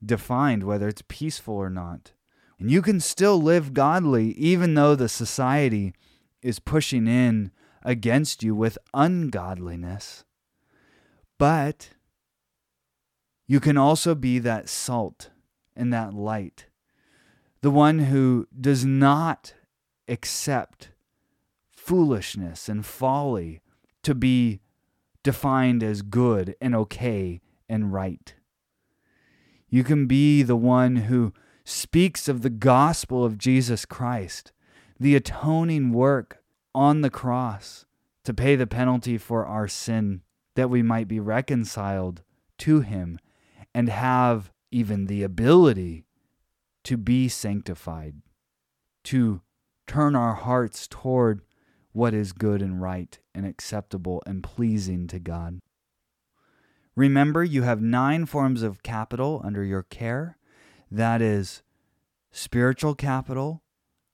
defined, 0.02 0.64
whether 0.64 0.88
it's 0.88 1.04
peaceful 1.10 1.56
or 1.56 1.70
not. 1.70 2.14
And 2.58 2.72
you 2.72 2.82
can 2.82 3.02
still 3.02 3.42
live 3.42 3.74
godly 3.74 4.32
even 4.36 4.76
though 4.76 4.96
the 4.96 5.10
society 5.10 5.94
is 6.42 6.60
pushing 6.60 7.08
in 7.08 7.52
against 7.84 8.42
you 8.42 8.56
with 8.56 8.78
ungodliness. 8.94 10.24
But 11.38 11.90
you 13.48 13.60
can 13.60 13.76
also 13.76 14.16
be 14.16 14.40
that 14.40 14.70
salt 14.70 15.32
and 15.76 15.92
that 15.92 16.14
light, 16.14 16.68
the 17.60 17.70
one 17.70 18.00
who 18.00 18.48
does 18.58 18.86
not 18.86 19.54
accept 20.08 20.90
foolishness 21.72 22.68
and 22.70 22.86
folly 22.86 23.62
to 24.04 24.16
be 24.16 24.60
defined 25.24 25.84
as 25.84 26.02
good 26.02 26.56
and 26.62 26.76
okay 26.76 27.42
and 27.68 27.92
right. 27.92 28.36
You 29.70 29.84
can 29.84 30.06
be 30.06 30.44
the 30.44 30.56
one 30.56 30.96
who 30.98 31.34
speaks 31.64 32.28
of 32.28 32.42
the 32.42 32.50
gospel 32.50 33.26
of 33.26 33.38
Jesus 33.38 33.86
Christ, 33.86 34.52
the 35.00 35.16
atoning 35.16 35.92
work 35.92 36.44
on 36.74 37.02
the 37.02 37.10
cross 37.10 37.86
to 38.24 38.34
pay 38.34 38.56
the 38.56 38.68
penalty 38.68 39.18
for 39.18 39.46
our 39.46 39.68
sin, 39.68 40.22
that 40.56 40.70
we 40.70 40.82
might 40.82 41.08
be 41.08 41.20
reconciled 41.20 42.22
to 42.60 42.82
Him 42.82 43.20
and 43.74 43.90
have 43.90 44.52
even 44.72 45.06
the 45.08 45.24
ability 45.24 46.06
to 46.84 46.98
be 46.98 47.28
sanctified, 47.28 48.16
to 49.04 49.42
turn 49.88 50.16
our 50.16 50.34
hearts 50.34 50.88
toward 50.88 51.42
what 51.92 52.14
is 52.14 52.34
good 52.34 52.62
and 52.62 52.82
right 52.82 53.20
and 53.34 53.46
acceptable 53.46 54.22
and 54.26 54.44
pleasing 54.44 55.08
to 55.08 55.20
God. 55.20 55.60
Remember, 56.96 57.44
you 57.44 57.64
have 57.64 57.82
nine 57.82 58.26
forms 58.26 58.62
of 58.64 58.84
capital 58.84 59.42
under 59.44 59.64
your 59.64 59.84
care. 59.84 60.38
That 60.90 61.22
is 61.22 61.62
spiritual 62.32 62.96
capital, 62.96 63.64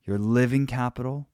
your 0.03 0.17
living 0.17 0.65
capital, 0.65 1.30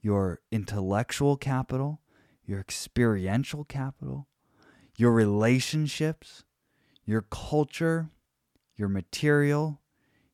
your 0.00 0.40
intellectual 0.50 1.36
capital, 1.36 2.00
your 2.44 2.58
experiential 2.58 3.64
capital, 3.64 4.28
your 4.96 5.12
relationships, 5.12 6.44
your 7.04 7.22
culture, 7.22 8.10
your 8.76 8.88
material, 8.88 9.80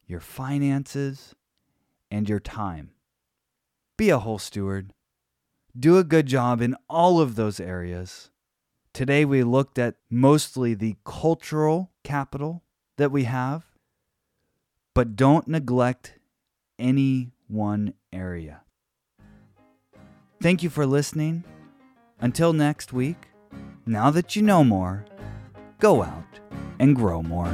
your 0.06 0.20
finances, 0.20 1.34
and 2.10 2.28
your 2.28 2.40
time. 2.40 2.90
Be 3.98 4.10
a 4.10 4.20
whole 4.20 4.38
steward. 4.38 4.92
Do 5.76 5.98
a 5.98 6.04
good 6.04 6.26
job 6.26 6.62
in 6.62 6.76
all 6.88 7.20
of 7.20 7.34
those 7.34 7.58
areas. 7.58 8.30
Today 8.92 9.24
we 9.24 9.42
looked 9.42 9.76
at 9.76 9.96
mostly 10.08 10.72
the 10.72 10.94
cultural 11.04 11.90
capital 12.04 12.62
that 12.96 13.10
we 13.10 13.24
have, 13.24 13.64
but 14.94 15.16
don't 15.16 15.48
neglect 15.48 16.14
any 16.78 17.32
one 17.48 17.92
area. 18.12 18.60
Thank 20.40 20.62
you 20.62 20.70
for 20.70 20.86
listening. 20.86 21.42
Until 22.20 22.52
next 22.52 22.92
week, 22.92 23.26
now 23.84 24.10
that 24.10 24.36
you 24.36 24.42
know 24.42 24.62
more, 24.62 25.06
go 25.80 26.04
out 26.04 26.38
and 26.78 26.94
grow 26.94 27.20
more. 27.20 27.52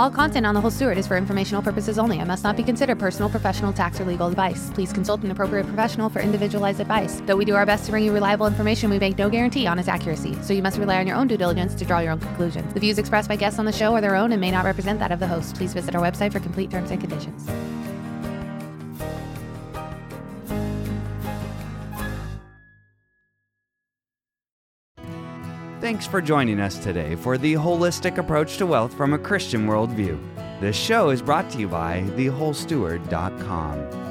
All 0.00 0.10
content 0.10 0.46
on 0.46 0.54
The 0.54 0.62
Whole 0.62 0.70
Steward 0.70 0.96
is 0.96 1.06
for 1.06 1.18
informational 1.18 1.60
purposes 1.60 1.98
only 1.98 2.20
and 2.20 2.26
must 2.26 2.42
not 2.42 2.56
be 2.56 2.62
considered 2.62 2.98
personal, 2.98 3.28
professional, 3.28 3.70
tax, 3.70 4.00
or 4.00 4.06
legal 4.06 4.28
advice. 4.28 4.70
Please 4.70 4.94
consult 4.94 5.22
an 5.24 5.30
appropriate 5.30 5.66
professional 5.66 6.08
for 6.08 6.20
individualized 6.20 6.80
advice. 6.80 7.20
Though 7.26 7.36
we 7.36 7.44
do 7.44 7.54
our 7.54 7.66
best 7.66 7.84
to 7.84 7.90
bring 7.90 8.04
you 8.04 8.10
reliable 8.10 8.46
information, 8.46 8.88
we 8.88 8.98
make 8.98 9.18
no 9.18 9.28
guarantee 9.28 9.66
on 9.66 9.78
its 9.78 9.88
accuracy, 9.88 10.38
so 10.40 10.54
you 10.54 10.62
must 10.62 10.78
rely 10.78 10.96
on 10.96 11.06
your 11.06 11.18
own 11.18 11.28
due 11.28 11.36
diligence 11.36 11.74
to 11.74 11.84
draw 11.84 11.98
your 11.98 12.12
own 12.12 12.20
conclusions. 12.20 12.72
The 12.72 12.80
views 12.80 12.96
expressed 12.96 13.28
by 13.28 13.36
guests 13.36 13.58
on 13.58 13.66
the 13.66 13.72
show 13.72 13.94
are 13.94 14.00
their 14.00 14.16
own 14.16 14.32
and 14.32 14.40
may 14.40 14.50
not 14.50 14.64
represent 14.64 14.98
that 15.00 15.12
of 15.12 15.20
the 15.20 15.28
host. 15.28 15.54
Please 15.56 15.74
visit 15.74 15.94
our 15.94 16.00
website 16.00 16.32
for 16.32 16.40
complete 16.40 16.70
terms 16.70 16.90
and 16.90 16.98
conditions. 16.98 17.46
Thanks 25.90 26.06
for 26.06 26.22
joining 26.22 26.60
us 26.60 26.78
today 26.78 27.16
for 27.16 27.36
the 27.36 27.54
holistic 27.54 28.18
approach 28.18 28.58
to 28.58 28.66
wealth 28.66 28.94
from 28.94 29.12
a 29.12 29.18
Christian 29.18 29.66
worldview. 29.66 30.20
This 30.60 30.76
show 30.76 31.10
is 31.10 31.20
brought 31.20 31.50
to 31.50 31.58
you 31.58 31.66
by 31.66 32.02
thewholesteward.com. 32.10 34.09